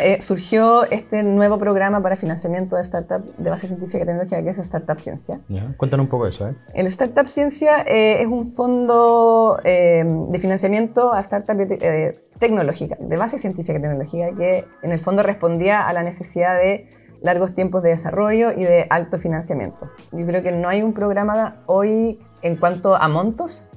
Eh, 0.04 0.22
surgió 0.22 0.86
este 0.86 1.24
nuevo 1.24 1.58
programa 1.58 2.02
para 2.02 2.16
financiamiento 2.16 2.76
de 2.76 2.82
startup 2.82 3.24
de 3.38 3.50
base 3.50 3.68
científica 3.68 4.04
y 4.04 4.08
tecnológica 4.08 4.44
que 4.44 4.50
es 4.50 4.60
Startup 4.60 5.00
Ciencia. 5.00 5.40
Cuéntanos 5.78 6.06
un 6.06 6.10
poco 6.10 6.28
eso. 6.28 6.48
¿eh? 6.48 6.56
El 6.74 6.86
Startup 6.88 7.26
Ciencia 7.26 7.82
eh, 7.82 8.22
es 8.22 8.28
un 8.28 8.46
fondo 8.48 9.60
de 9.64 10.40
financiamiento 10.40 11.12
a 11.14 11.20
startup 11.20 11.58
tecnológica, 12.40 12.98
de 13.00 13.18
base 13.18 13.38
científica 13.38 13.78
y 13.78 13.82
tecnológica, 13.82 14.36
que 14.36 14.66
en 14.84 14.92
el 14.92 15.02
fondo 15.02 15.24
respondía 15.24 15.88
a 15.88 15.94
la 15.94 16.04
necesidad 16.04 16.58
de 16.58 16.88
largos 17.22 17.54
tiempos 17.54 17.84
de 17.84 17.90
desarrollo 17.90 18.52
y 18.52 18.64
de 18.64 18.88
alto 18.90 19.18
financiamiento. 19.18 19.92
Yo 20.12 20.26
creo 20.26 20.44
que 20.44 20.52
no 20.52 20.70
hay 20.70 20.82
un 20.82 20.94
programa 20.94 21.58
hoy 21.68 22.20
en 22.42 22.56
cuanto 22.56 22.96
a 22.96 23.08
montos 23.08 23.70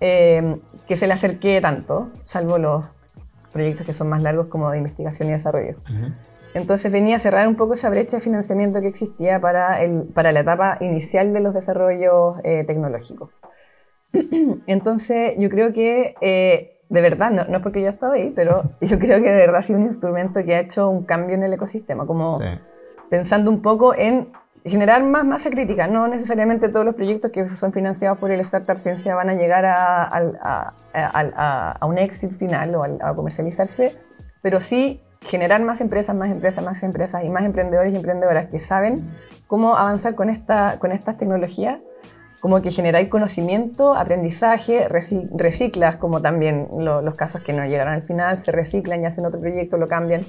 que 0.00 0.96
se 0.96 1.06
le 1.06 1.12
acerque 1.12 1.60
tanto, 1.60 2.10
salvo 2.24 2.56
los 2.56 2.86
proyectos 3.52 3.86
que 3.86 3.92
son 3.92 4.08
más 4.08 4.22
largos 4.22 4.46
como 4.46 4.70
de 4.70 4.78
investigación 4.78 5.28
y 5.28 5.32
desarrollo. 5.32 5.76
Entonces 6.54 6.90
venía 6.90 7.16
a 7.16 7.18
cerrar 7.18 7.46
un 7.46 7.54
poco 7.54 7.74
esa 7.74 7.90
brecha 7.90 8.16
de 8.16 8.22
financiamiento 8.22 8.80
que 8.80 8.88
existía 8.88 9.40
para, 9.40 9.82
el, 9.82 10.04
para 10.06 10.32
la 10.32 10.40
etapa 10.40 10.78
inicial 10.80 11.32
de 11.32 11.40
los 11.40 11.54
desarrollos 11.54 12.36
eh, 12.42 12.64
tecnológicos. 12.64 13.30
Entonces 14.66 15.34
yo 15.38 15.48
creo 15.48 15.72
que 15.72 16.14
eh, 16.20 16.80
de 16.88 17.00
verdad, 17.00 17.30
no, 17.30 17.44
no 17.44 17.58
es 17.58 17.62
porque 17.62 17.80
yo 17.80 17.86
he 17.86 17.90
estado 17.90 18.14
ahí, 18.14 18.32
pero 18.34 18.62
yo 18.80 18.98
creo 18.98 19.22
que 19.22 19.30
de 19.30 19.36
verdad 19.36 19.56
ha 19.56 19.62
sido 19.62 19.78
un 19.78 19.86
instrumento 19.86 20.44
que 20.44 20.56
ha 20.56 20.60
hecho 20.60 20.90
un 20.90 21.04
cambio 21.04 21.36
en 21.36 21.44
el 21.44 21.52
ecosistema, 21.52 22.04
como 22.04 22.34
Sí. 22.34 22.46
Pensando 23.10 23.50
un 23.50 23.60
poco 23.60 23.94
en 23.94 24.32
generar 24.64 25.02
más 25.04 25.24
masa 25.24 25.50
crítica. 25.50 25.86
No 25.86 26.06
necesariamente 26.08 26.68
todos 26.68 26.86
los 26.86 26.94
proyectos 26.94 27.30
que 27.30 27.48
son 27.48 27.72
financiados 27.72 28.18
por 28.18 28.30
el 28.30 28.40
Startup 28.40 28.78
Ciencia 28.78 29.14
van 29.14 29.30
a 29.30 29.34
llegar 29.34 29.64
a, 29.64 30.04
a- 30.04 30.74
a- 30.94 31.74
a- 31.80 31.86
un 31.86 31.98
éxito 31.98 32.34
final 32.34 32.74
o 32.74 32.84
a 32.84 33.14
comercializarse, 33.14 33.96
pero 34.42 34.60
sí 34.60 35.02
generar 35.22 35.62
más 35.62 35.80
empresas, 35.80 36.14
más 36.16 36.30
empresas, 36.30 36.64
más 36.64 36.82
empresas 36.82 37.24
y 37.24 37.28
más 37.28 37.44
emprendedores 37.44 37.92
y 37.92 37.96
emprendedoras 37.96 38.46
que 38.48 38.58
saben 38.58 39.10
cómo 39.46 39.76
avanzar 39.76 40.14
con, 40.14 40.30
esta, 40.30 40.78
con 40.78 40.92
estas 40.92 41.18
tecnologías 41.18 41.80
como 42.40 42.62
que 42.62 42.70
generáis 42.70 43.08
conocimiento, 43.10 43.94
aprendizaje, 43.94 44.88
reci- 44.88 45.28
reciclas, 45.36 45.96
como 45.96 46.22
también 46.22 46.68
lo- 46.78 47.02
los 47.02 47.14
casos 47.14 47.42
que 47.42 47.52
no 47.52 47.66
llegaron 47.66 47.92
al 47.92 48.02
final, 48.02 48.36
se 48.38 48.50
reciclan 48.50 49.02
y 49.02 49.06
hacen 49.06 49.26
otro 49.26 49.40
proyecto, 49.40 49.76
lo 49.76 49.86
cambian. 49.88 50.22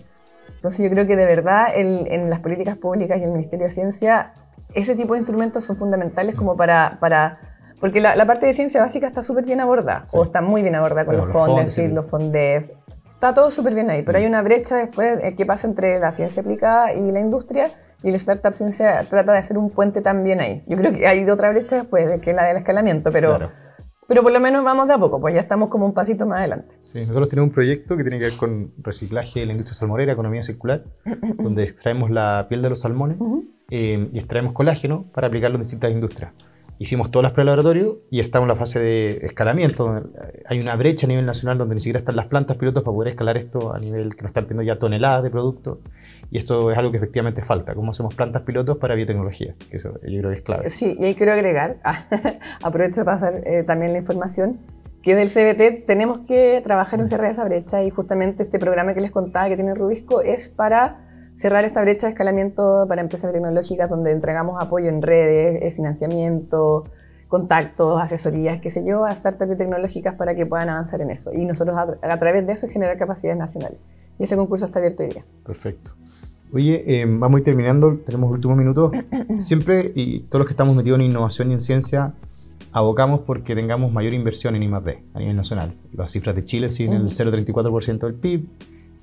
Entonces 0.56 0.82
yo 0.84 0.90
creo 0.92 1.08
que 1.08 1.16
de 1.16 1.26
verdad 1.26 1.68
el- 1.76 2.08
en 2.12 2.30
las 2.30 2.40
políticas 2.40 2.78
públicas 2.78 3.18
y 3.20 3.24
el 3.24 3.32
Ministerio 3.32 3.66
de 3.66 3.72
Ciencia, 3.72 4.34
ese 4.74 4.96
tipo 4.96 5.14
de 5.14 5.20
instrumentos 5.20 5.64
son 5.64 5.76
fundamentales 5.78 6.36
como 6.36 6.56
para... 6.56 6.98
para 7.00 7.40
porque 7.80 8.00
la, 8.00 8.16
la 8.16 8.26
parte 8.26 8.46
de 8.46 8.54
ciencia 8.54 8.80
básica 8.80 9.08
está 9.08 9.24
súper 9.24 9.44
bien 9.44 9.60
abordada, 9.60 10.04
Sí. 10.08 10.16
o 10.18 10.22
está 10.24 10.40
muy 10.42 10.62
bien 10.62 10.76
abordada 10.76 11.04
con 11.06 11.16
Pero 11.16 11.26
los 11.26 11.34
los 11.34 11.34
fondos, 11.36 11.56
fondos, 11.56 11.74
sí, 11.74 11.88
los 11.88 12.06
FONDEF, 12.10 12.70
está 13.16 13.34
todo 13.34 13.50
súper 13.50 13.74
bien 13.74 13.90
ahí, 13.90 14.04
pero 14.04 14.20
hay 14.20 14.28
una 14.28 14.44
brecha 14.44 14.76
después 14.78 15.18
eh, 15.24 15.36
que 15.36 15.48
pasa 15.48 15.68
entre 15.68 16.00
la 16.00 16.12
ciencia 16.12 16.42
aplicada 16.44 16.94
y 16.94 17.12
la 17.12 17.20
industria, 17.20 17.72
y 18.04 18.10
el 18.10 18.16
Startup 18.16 18.54
Ciencia 18.54 19.04
trata 19.10 19.32
de 19.32 19.40
hacer 19.40 19.58
un 19.58 19.72
puente 19.72 20.02
también 20.02 20.42
ahí. 20.42 20.64
Yo 20.68 20.78
creo 20.78 20.94
que 20.94 21.08
hay 21.08 21.28
otra 21.30 21.50
brecha 21.52 21.78
después, 21.78 22.08
de 22.08 22.20
que 22.20 22.30
es 22.32 22.36
la 22.36 22.46
del 22.46 22.58
escalamiento, 22.58 23.12
pero, 23.12 23.30
Claro. 23.30 23.52
Pero 24.12 24.24
por 24.24 24.34
lo 24.34 24.42
menos 24.42 24.62
vamos 24.62 24.90
de 24.90 24.94
a 24.94 24.98
poco, 24.98 25.22
pues 25.22 25.34
ya 25.34 25.40
estamos 25.40 25.70
como 25.70 25.86
un 25.86 25.94
pasito 25.94 26.26
más 26.26 26.40
adelante. 26.40 26.76
Sí, 26.82 27.00
nosotros 27.00 27.30
tenemos 27.30 27.48
un 27.48 27.54
proyecto 27.54 27.96
que 27.96 28.04
tiene 28.04 28.20
que 28.20 28.26
ver 28.26 28.34
con 28.36 28.74
reciclaje 28.80 29.40
de 29.40 29.46
la 29.46 29.54
industria 29.54 29.74
salmonera, 29.74 30.12
economía 30.12 30.44
circular, 30.44 30.84
donde 31.38 31.64
extraemos 31.64 32.12
la 32.12 32.46
piel 32.50 32.62
de 32.62 32.70
los 32.72 32.82
salmones 32.82 33.16
eh, 33.70 34.10
y 34.12 34.18
extraemos 34.18 34.52
colágeno 34.52 35.06
para 35.14 35.28
aplicarlo 35.28 35.56
en 35.56 35.64
distintas 35.64 35.94
industrias. 35.94 36.34
Hicimos 36.78 37.10
todas 37.10 37.24
las 37.24 37.32
pruebas 37.32 37.56
de 37.56 37.64
laboratorio 37.64 38.02
y 38.12 38.20
estamos 38.20 38.46
en 38.46 38.50
la 38.50 38.56
fase 38.58 38.82
de 38.82 39.20
escalamiento. 39.22 39.86
donde 39.86 40.10
Hay 40.46 40.60
una 40.60 40.76
brecha 40.76 41.08
a 41.08 41.10
nivel 41.10 41.26
nacional 41.26 41.58
donde 41.58 41.76
ni 41.76 41.80
siquiera 41.80 42.00
están 42.00 42.18
las 42.18 42.26
plantas 42.26 42.58
pilotos 42.58 42.84
para 42.84 42.94
poder 42.94 43.12
escalar 43.12 43.38
esto 43.38 43.74
a 43.74 43.80
nivel 43.80 44.14
que 44.14 44.24
nos 44.24 44.32
están 44.32 44.44
pidiendo 44.44 44.64
ya 44.64 44.78
toneladas 44.78 45.24
de 45.24 45.30
productos. 45.30 45.78
Y 46.32 46.38
esto 46.38 46.72
es 46.72 46.78
algo 46.78 46.92
que 46.92 46.98
efectivamente 46.98 47.42
falta. 47.42 47.76
¿Cómo 47.76 47.92
hacemos 47.92 48.16
plantas 48.16 48.44
pilotos 48.44 48.78
para 48.78 48.96
biotecnología? 48.96 49.54
Eso 49.70 50.00
yo 50.02 50.20
creo 50.20 50.32
que 50.32 50.38
es 50.38 50.42
clave. 50.42 50.70
Sí, 50.70 50.96
y 50.98 51.04
ahí 51.04 51.14
quiero 51.14 51.34
agregar, 51.34 51.78
aprovecho 52.64 53.02
de 53.02 53.06
pasar 53.06 53.44
eh, 53.46 53.64
también 53.64 53.92
la 53.92 54.00
información, 54.00 54.60
que 55.04 55.14
del 55.14 55.28
CBT 55.28 55.86
tenemos 55.86 56.20
que 56.20 56.62
trabajar 56.64 57.02
en 57.02 57.10
cerrar 57.10 57.32
esa 57.32 57.44
brecha 57.44 57.84
y 57.84 57.90
justamente 57.90 58.44
este 58.44 58.60
programa 58.60 58.94
que 58.94 59.02
les 59.02 59.12
contaba 59.12 59.50
que 59.50 59.56
tiene 59.56 59.74
Rubisco 59.76 60.22
es 60.22 60.50
para 60.50 61.06
cerrar 61.34 61.66
esta 61.66 61.82
brecha 61.82 62.08
de 62.08 62.12
escalamiento 62.14 62.86
para 62.88 63.02
empresas 63.02 63.34
tecnológicas 63.34 63.90
donde 63.90 64.12
entregamos 64.12 64.62
apoyo 64.64 64.88
en 64.88 65.02
redes, 65.02 65.62
eh, 65.62 65.72
financiamiento, 65.72 66.86
contactos, 67.28 68.02
asesorías, 68.02 68.62
qué 68.62 68.70
sé 68.70 68.86
yo, 68.86 69.04
a 69.04 69.14
startups 69.14 69.58
tecnológicas 69.58 70.16
para 70.16 70.34
que 70.34 70.46
puedan 70.46 70.70
avanzar 70.70 71.02
en 71.02 71.10
eso. 71.10 71.34
Y 71.34 71.44
nosotros 71.44 71.76
a, 71.76 71.98
a 72.02 72.20
través 72.20 72.48
de 72.48 72.54
eso 72.54 72.68
generar 72.70 72.98
capacidades 72.98 73.38
nacionales. 73.38 73.80
Y 74.18 74.24
ese 74.24 74.38
concurso 74.38 74.66
está 74.66 74.80
abierto 74.80 75.04
hoy 75.04 75.10
día. 75.10 75.26
Perfecto. 75.44 75.92
Oye, 76.54 76.84
eh, 76.86 77.06
vamos 77.08 77.38
a 77.38 77.40
ir 77.40 77.46
terminando, 77.46 77.98
tenemos 78.06 78.30
últimos 78.30 78.58
minutos. 78.58 78.92
Siempre, 79.38 79.92
y 79.96 80.20
todos 80.22 80.40
los 80.40 80.48
que 80.48 80.54
estamos 80.54 80.76
metidos 80.76 81.00
en 81.00 81.06
innovación 81.06 81.52
y 81.52 81.54
en 81.54 81.62
ciencia, 81.62 82.14
abocamos 82.74 83.22
porque 83.22 83.56
tengamos 83.56 83.92
mayor 83.92 84.14
inversión 84.14 84.56
en 84.56 84.64
I+D 84.64 85.04
a 85.14 85.20
nivel 85.20 85.36
nacional. 85.36 85.74
Las 85.94 86.12
cifras 86.12 86.36
de 86.36 86.44
Chile 86.44 86.70
siguen 86.70 86.96
el 86.96 87.10
0,34% 87.10 88.00
del 88.00 88.16
PIB. 88.16 88.48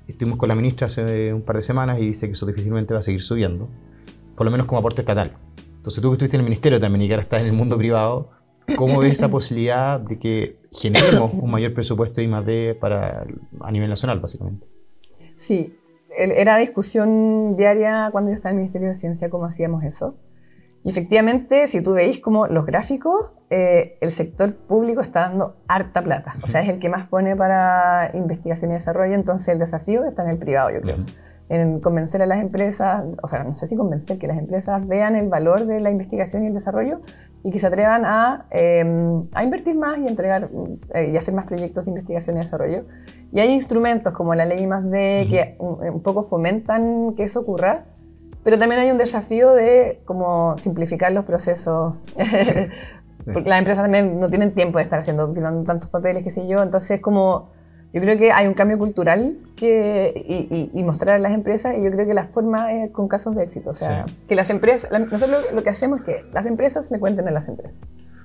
Estuvimos 0.07 0.39
con 0.39 0.49
la 0.49 0.55
ministra 0.55 0.87
hace 0.87 1.33
un 1.33 1.43
par 1.43 1.57
de 1.57 1.63
semanas 1.63 1.99
y 2.01 2.07
dice 2.07 2.27
que 2.27 2.33
eso 2.33 2.47
difícilmente 2.47 2.93
va 2.93 3.01
a 3.01 3.03
seguir 3.03 3.23
subiendo, 3.23 3.69
por 4.37 4.45
lo 4.45 4.51
menos 4.51 4.67
como 4.67 4.79
aporte 4.79 5.03
estatal. 5.03 5.33
Entonces 5.77 6.03
tú 6.03 6.11
que 6.11 6.15
estuviste 6.15 6.37
en 6.37 6.41
el 6.41 6.45
ministerio 6.45 6.81
también 6.81 7.03
y 7.03 7.09
que 7.09 7.15
ahora 7.15 7.23
estás 7.23 7.43
en 7.43 7.49
el 7.49 7.55
mundo 7.55 7.79
privado, 7.79 8.31
¿cómo 8.77 9.01
ves 9.01 9.13
esa 9.13 9.29
posibilidad 9.31 10.01
de 10.01 10.19
que 10.19 10.61
generemos 10.73 11.33
un 11.33 11.51
mayor 11.51 11.73
presupuesto 11.73 12.21
de 12.21 12.27
I+D 12.27 12.75
para, 12.75 13.27
a 13.61 13.73
nivel 13.73 13.89
nacional, 13.89 14.21
básicamente? 14.21 14.67
Sí, 15.37 15.75
era 16.17 16.57
discusión 16.57 17.57
diaria 17.57 18.09
cuando 18.13 18.31
yo 18.31 18.35
estaba 18.35 18.51
en 18.51 18.57
el 18.57 18.63
Ministerio 18.63 18.89
de 18.89 18.95
Ciencia 18.95 19.31
cómo 19.31 19.45
hacíamos 19.45 19.85
eso. 19.85 20.17
Y 20.85 20.91
efectivamente, 20.91 21.67
si 21.67 21.83
tú 21.83 21.95
veis 21.95 22.19
como 22.19 22.47
los 22.47 22.65
gráficos, 22.65 23.33
eh, 23.51 23.99
el 24.01 24.11
sector 24.11 24.55
público 24.55 25.01
está 25.01 25.23
dando 25.23 25.57
harta 25.67 26.03
plata. 26.03 26.35
O 26.43 26.47
sea, 26.47 26.63
es 26.63 26.69
el 26.69 26.79
que 26.79 26.89
más 26.89 27.09
pone 27.09 27.35
para 27.37 28.11
investigación 28.15 28.71
y 28.71 28.75
desarrollo. 28.75 29.15
Entonces, 29.15 29.49
el 29.49 29.59
desafío 29.59 30.05
está 30.05 30.23
en 30.23 30.31
el 30.31 30.39
privado, 30.39 30.71
yo 30.71 30.81
creo. 30.81 30.97
En 31.49 31.81
convencer 31.81 32.21
a 32.21 32.27
las 32.27 32.41
empresas, 32.41 33.05
o 33.23 33.29
sea, 33.29 33.45
no 33.45 33.55
sé 33.55 33.67
si 33.67 33.77
convencer, 33.77 34.19
que 34.19 34.27
las 34.27 34.39
empresas 34.39 34.87
vean 34.87 35.17
el 35.17 35.29
valor 35.29 35.67
de 35.67 35.81
la 35.81 35.91
investigación 35.91 36.45
y 36.45 36.49
el 36.49 36.55
desarrollo 36.55 37.01
y 37.43 37.51
que 37.51 37.59
se 37.59 37.67
atrevan 37.67 38.05
a, 38.05 38.47
eh, 38.51 38.85
a 39.33 39.45
invertir 39.45 39.77
más 39.77 39.99
y 39.99 40.07
entregar 40.07 40.51
eh, 40.93 41.11
y 41.13 41.17
hacer 41.17 41.35
más 41.35 41.47
proyectos 41.47 41.85
de 41.85 41.91
investigación 41.91 42.37
y 42.37 42.41
desarrollo. 42.41 42.85
Y 43.33 43.41
hay 43.41 43.51
instrumentos 43.51 44.13
como 44.13 44.35
la 44.35 44.45
ley 44.45 44.67
más 44.67 44.89
D 44.91 45.27
que 45.31 45.57
un, 45.59 45.83
un 45.89 46.03
poco 46.03 46.23
fomentan 46.23 47.15
que 47.15 47.25
eso 47.25 47.41
ocurra, 47.41 47.85
pero 48.45 48.59
también 48.59 48.81
hay 48.81 48.91
un 48.91 48.99
desafío 48.99 49.53
de 49.53 50.01
como 50.05 50.57
simplificar 50.59 51.13
los 51.13 51.25
procesos. 51.25 51.95
Porque 53.33 53.49
las 53.51 53.59
empresas 53.59 53.85
también 53.85 54.19
no 54.19 54.31
tienen 54.31 54.55
tiempo 54.55 54.79
de 54.79 54.85
estar 54.85 55.01
haciendo, 55.01 55.33
firmando 55.35 55.63
tantos 55.65 55.91
papeles, 55.91 56.23
qué 56.23 56.31
sé 56.31 56.47
yo. 56.47 56.63
Entonces, 56.63 57.01
como 57.01 57.51
yo 57.93 58.01
creo 58.01 58.19
que 58.19 58.31
hay 58.33 58.47
un 58.47 58.55
cambio 58.55 58.79
cultural 58.79 59.39
que, 59.57 60.13
y, 60.15 60.55
y- 60.55 60.71
y 60.79 60.85
mostrar 60.85 61.17
a 61.17 61.19
las 61.19 61.33
empresas, 61.33 61.77
y 61.79 61.83
yo 61.85 61.91
creo 61.91 62.07
que 62.07 62.15
la 62.15 62.25
forma 62.25 62.73
es 62.73 62.91
con 62.91 63.09
casos 63.09 63.35
de 63.35 63.43
éxito. 63.45 63.71
O 63.71 63.75
sea, 63.75 64.07
Sí. 64.07 64.15
que 64.29 64.35
las 64.35 64.51
empresas, 64.51 64.91
la- 64.91 64.99
nosotros 64.99 65.45
lo, 65.51 65.57
lo 65.57 65.63
que 65.63 65.71
hacemos 65.71 66.01
es 66.01 66.07
que 66.07 66.25
las 66.33 66.47
empresas 66.47 66.91
le 66.91 66.99
cuenten 67.01 67.27
a 67.29 67.31
las 67.31 67.49
empresas. 67.49 67.81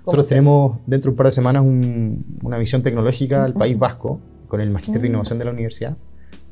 Nosotros 0.06 0.28
tenemos 0.28 0.80
dentro 0.86 1.10
de 1.10 1.13
un 1.13 1.17
par 1.17 1.28
de 1.28 1.32
semanas 1.32 1.63
un- 1.63 2.26
una 2.43 2.58
visión 2.58 2.84
tecnológica 2.84 3.43
al 3.45 3.54
País 3.54 3.78
Vasco 3.80 4.19
con 4.49 4.60
el 4.60 4.69
Magister 4.69 5.02
de 5.02 5.08
Innovación 5.08 5.39
de 5.39 5.45
la 5.45 5.52
universidad. 5.52 5.95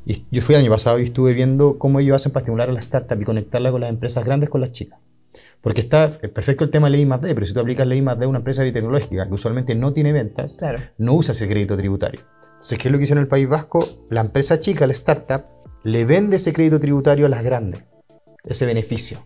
Y 0.06 0.24
yo 0.32 0.42
fui 0.42 0.54
el 0.56 0.62
año 0.62 0.70
pasado 0.70 0.98
y 0.98 1.04
estuve 1.04 1.32
viendo 1.34 1.78
cómo 1.78 2.00
ellos 2.00 2.16
hacen 2.16 2.32
para 2.32 2.42
estimular 2.42 2.68
a 2.68 2.72
las 2.72 2.86
startups 2.86 3.20
y 3.20 3.24
conectarla 3.24 3.70
con 3.70 3.82
las 3.82 3.90
empresas 3.90 4.24
grandes 4.24 4.48
con 4.48 4.60
las 4.62 4.72
chicas. 4.72 4.98
Porque 5.60 5.80
está 5.80 6.06
es 6.06 6.28
perfecto 6.30 6.64
el 6.64 6.70
tema 6.70 6.88
de 6.88 6.92
ley 6.92 7.06
más 7.06 7.20
D, 7.20 7.32
pero 7.34 7.46
si 7.46 7.54
tú 7.54 7.60
aplicas 7.60 7.86
ley 7.86 8.02
más 8.02 8.18
D 8.18 8.24
a 8.24 8.28
una 8.28 8.38
empresa 8.38 8.64
biotecnológica 8.64 9.28
que 9.28 9.34
usualmente 9.34 9.76
no 9.76 9.92
tiene 9.92 10.12
ventas, 10.12 10.56
Claro. 10.56 10.80
no 10.98 11.14
usa 11.14 11.30
ese 11.32 11.46
crédito 11.48 11.76
tributario. 11.76 12.20
Entonces, 12.62 12.78
¿qué 12.78 12.88
es 12.88 12.92
lo 12.92 12.98
que 12.98 13.04
hicieron 13.04 13.18
en 13.22 13.24
el 13.24 13.28
País 13.28 13.48
Vasco? 13.48 13.86
La 14.08 14.20
empresa 14.20 14.60
chica, 14.60 14.86
la 14.86 14.92
startup, 14.92 15.42
le 15.82 16.04
vende 16.04 16.36
ese 16.36 16.52
crédito 16.52 16.78
tributario 16.78 17.26
a 17.26 17.28
las 17.28 17.42
grandes, 17.42 17.82
ese 18.44 18.66
beneficio. 18.66 19.18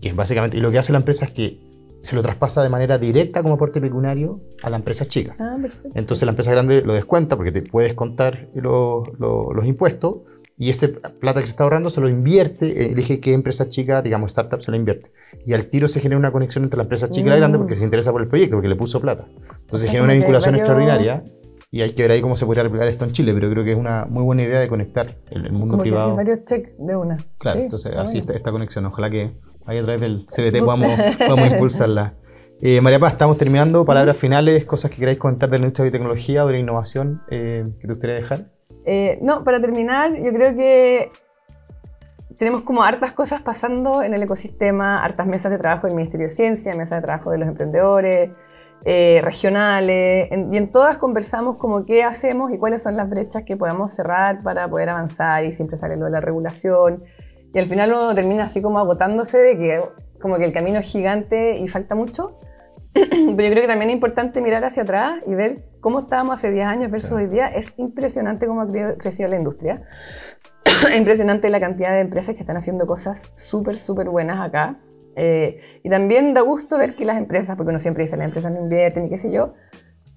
Que 0.00 0.10
es 0.10 0.16
básicamente, 0.16 0.58
y 0.58 0.60
lo 0.60 0.70
que 0.70 0.78
hace 0.78 0.92
la 0.92 0.98
empresa 0.98 1.24
es 1.24 1.30
que 1.30 1.58
se 2.02 2.14
lo 2.14 2.22
traspasa 2.22 2.62
de 2.62 2.68
manera 2.68 2.98
directa 2.98 3.42
como 3.42 3.54
aporte 3.54 3.80
pecuniario 3.80 4.40
a 4.62 4.68
la 4.68 4.76
empresa 4.76 5.06
chica. 5.06 5.34
Ah, 5.38 5.56
perfecto. 5.60 5.88
Entonces 5.94 6.26
la 6.26 6.30
empresa 6.32 6.50
grande 6.50 6.82
lo 6.82 6.92
descuenta 6.92 7.34
porque 7.36 7.50
te 7.50 7.62
puedes 7.62 7.94
contar 7.94 8.48
los, 8.54 9.08
los- 9.18 9.54
los 9.56 9.66
impuestos 9.66 10.18
y 10.58 10.68
ese 10.68 10.88
plata 10.88 11.40
que 11.40 11.46
se 11.46 11.52
está 11.52 11.64
ahorrando 11.64 11.88
se 11.90 12.00
lo 12.02 12.08
invierte, 12.10 12.90
elige 12.92 13.20
qué 13.20 13.32
empresa 13.32 13.68
chica, 13.70 14.02
digamos 14.02 14.32
startup, 14.32 14.60
se 14.62 14.70
lo 14.70 14.76
invierte. 14.76 15.10
Y 15.46 15.54
al 15.54 15.64
tiro 15.66 15.88
se 15.88 16.00
genera 16.00 16.18
una 16.18 16.30
conexión 16.30 16.62
entre 16.64 16.76
la 16.76 16.82
empresa 16.84 17.10
chica 17.10 17.26
y 17.26 17.30
la 17.30 17.36
grande 17.36 17.56
porque 17.58 17.74
se 17.74 17.84
interesa 17.84 18.12
por 18.12 18.20
el 18.22 18.28
proyecto, 18.28 18.56
porque 18.56 18.68
le 18.68 18.76
puso 18.76 19.00
plata. 19.00 19.26
Entonces 19.26 19.64
O 19.72 19.78
sea, 19.78 19.88
genera 19.90 20.04
una 20.04 20.12
vinculación 20.12 20.52
varios- 20.54 20.60
extraordinaria 20.68 21.24
y 21.70 21.82
hay 21.82 21.94
que 21.94 22.02
ver 22.02 22.12
ahí 22.12 22.20
cómo 22.20 22.36
se 22.36 22.46
podría 22.46 22.64
aplicar 22.64 22.88
esto 22.88 23.04
en 23.04 23.12
Chile, 23.12 23.34
pero 23.34 23.50
creo 23.50 23.64
que 23.64 23.72
es 23.72 23.78
una 23.78 24.04
muy 24.06 24.22
buena 24.22 24.42
idea 24.42 24.60
de 24.60 24.68
conectar 24.68 25.16
el, 25.30 25.46
el 25.46 25.52
mundo 25.52 25.72
Como 25.72 25.82
que 25.82 25.90
privado. 25.90 26.04
hacen 26.06 26.16
varios 26.16 26.44
check 26.44 26.76
de 26.78 26.96
una. 26.96 27.16
Claro, 27.38 27.58
Sí, 27.58 27.62
entonces 27.64 27.96
así 27.96 28.18
está 28.18 28.32
esta 28.32 28.52
conexión. 28.52 28.86
Ojalá 28.86 29.10
que 29.10 29.32
ahí 29.66 29.78
a 29.78 29.82
través 29.82 30.00
del 30.00 30.26
CBT 30.26 30.60
podamos, 30.64 30.90
podamos 31.18 31.52
impulsarla. 31.52 32.14
Eh, 32.62 32.80
María 32.80 32.98
Paz, 32.98 33.12
estamos 33.12 33.36
terminando. 33.36 33.84
Palabras 33.84 34.16
finales, 34.16 34.64
cosas 34.64 34.90
que 34.90 34.96
queráis 34.96 35.18
comentar 35.18 35.50
de 35.50 35.58
la 35.58 35.64
industria 35.64 35.84
de 35.84 35.90
biotecnología 35.90 36.44
o 36.44 36.46
de 36.46 36.52
la 36.54 36.58
innovación 36.60 37.22
eh, 37.30 37.66
que 37.80 37.86
te 37.86 37.92
gustaría 37.92 38.16
dejar. 38.16 38.46
Eh, 38.86 39.18
no, 39.20 39.44
para 39.44 39.60
terminar, 39.60 40.14
yo 40.16 40.32
creo 40.32 40.56
que 40.56 41.10
tenemos 42.38 42.62
como 42.62 42.82
hartas 42.84 43.12
cosas 43.12 43.42
pasando 43.42 44.02
en 44.02 44.14
el 44.14 44.22
ecosistema, 44.22 45.04
hartas 45.04 45.26
mesas 45.26 45.50
de 45.50 45.58
trabajo 45.58 45.86
del 45.86 45.96
Ministerio 45.96 46.26
de 46.26 46.30
Ciencia, 46.30 46.74
mesas 46.74 47.00
de 47.00 47.02
trabajo 47.06 47.30
de 47.30 47.38
los 47.38 47.48
emprendedores, 47.48 48.30
eh, 48.84 49.20
regionales, 49.22 50.28
en- 50.30 50.52
y 50.52 50.56
en 50.58 50.70
todas 50.70 50.98
conversamos 50.98 51.56
como 51.56 51.84
qué 51.84 52.04
hacemos 52.04 52.52
y 52.52 52.58
cuáles 52.58 52.82
son 52.82 52.96
las 52.96 53.08
brechas 53.10 53.44
que 53.44 53.56
podemos 53.56 53.92
cerrar 53.92 54.42
para 54.42 54.68
poder 54.68 54.88
avanzar 54.90 55.44
y 55.44 55.52
siempre 55.52 55.76
sale 55.76 55.96
lo 55.96 56.04
de 56.04 56.10
la 56.12 56.20
regulación. 56.20 57.02
Y 57.52 57.58
al 57.58 57.66
final 57.66 57.90
uno 57.92 58.14
termina 58.14 58.44
así 58.44 58.60
como 58.62 58.78
agotándose 58.78 59.38
de 59.38 59.56
que 59.58 59.80
como 60.20 60.36
que 60.38 60.44
el 60.44 60.52
camino 60.52 60.78
es 60.78 60.86
gigante 60.86 61.58
y 61.58 61.68
falta 61.68 61.94
mucho. 61.94 62.38
Pero 62.94 63.42
yo 63.42 63.50
creo 63.50 63.62
que 63.62 63.66
también 63.68 63.90
es 63.90 63.94
importante 63.94 64.40
mirar 64.40 64.64
hacia 64.64 64.82
atrás 64.82 65.22
y 65.26 65.34
ver 65.34 65.64
cómo 65.80 66.00
estábamos 66.00 66.34
hace 66.34 66.50
10 66.50 66.66
años 66.66 66.90
versus 66.90 67.12
hoy 67.12 67.26
día. 67.26 67.48
Es 67.48 67.74
impresionante 67.76 68.46
cómo 68.46 68.62
ha 68.62 68.66
cre- 68.66 68.96
crecido 68.98 69.28
la 69.28 69.36
industria. 69.36 69.82
es 70.64 70.96
impresionante 70.96 71.48
la 71.48 71.60
cantidad 71.60 71.90
de 71.90 72.00
empresas 72.00 72.34
que 72.34 72.40
están 72.40 72.56
haciendo 72.56 72.86
cosas 72.86 73.30
súper, 73.34 73.76
súper 73.76 74.08
buenas 74.08 74.40
acá. 74.40 74.76
Eh, 75.16 75.80
y 75.82 75.88
también 75.88 76.34
da 76.34 76.42
gusto 76.42 76.76
ver 76.76 76.94
que 76.94 77.06
las 77.06 77.16
empresas, 77.16 77.56
porque 77.56 77.70
uno 77.70 77.78
siempre 77.78 78.04
dice 78.04 78.16
las 78.16 78.26
empresas 78.26 78.52
no 78.52 78.60
invierten 78.60 79.06
y 79.06 79.08
qué 79.08 79.16
sé 79.16 79.32
yo, 79.32 79.54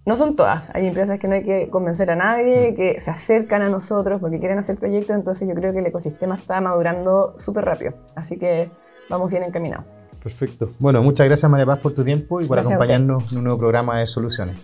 No 0.06 0.16
son 0.18 0.36
todas, 0.36 0.72
hay 0.74 0.88
empresas 0.88 1.20
que 1.20 1.28
no 1.28 1.36
hay 1.36 1.44
que 1.44 1.70
convencer 1.70 2.10
a 2.10 2.16
nadie, 2.16 2.74
que 2.74 3.00
se 3.00 3.12
acercan 3.12 3.62
a 3.62 3.70
nosotros 3.70 4.20
porque 4.20 4.40
quieren 4.40 4.58
hacer 4.58 4.78
proyectos, 4.78 5.16
entonces 5.16 5.48
yo 5.48 5.54
creo 5.56 5.72
que 5.72 5.80
el 5.80 5.86
ecosistema 5.86 6.36
está 6.36 6.60
madurando 6.62 7.34
súper 7.38 7.66
rápido, 7.66 7.94
así 8.16 8.38
que 8.38 8.72
vamos 9.10 9.30
bien 9.30 9.44
encaminados. 9.44 9.86
Perfecto. 10.22 10.72
Bueno, 10.80 11.02
muchas 11.02 11.28
gracias 11.28 11.50
María 11.50 11.66
Paz 11.66 11.80
por 11.80 11.94
tu 11.94 12.04
tiempo 12.04 12.40
y 12.40 12.48
por 12.48 12.58
Gracias 12.58 12.74
acompañarnos 12.74 13.32
en 13.32 13.38
un 13.38 13.44
nuevo 13.46 13.60
programa 13.60 14.00
de 14.00 14.08
soluciones. 14.08 14.58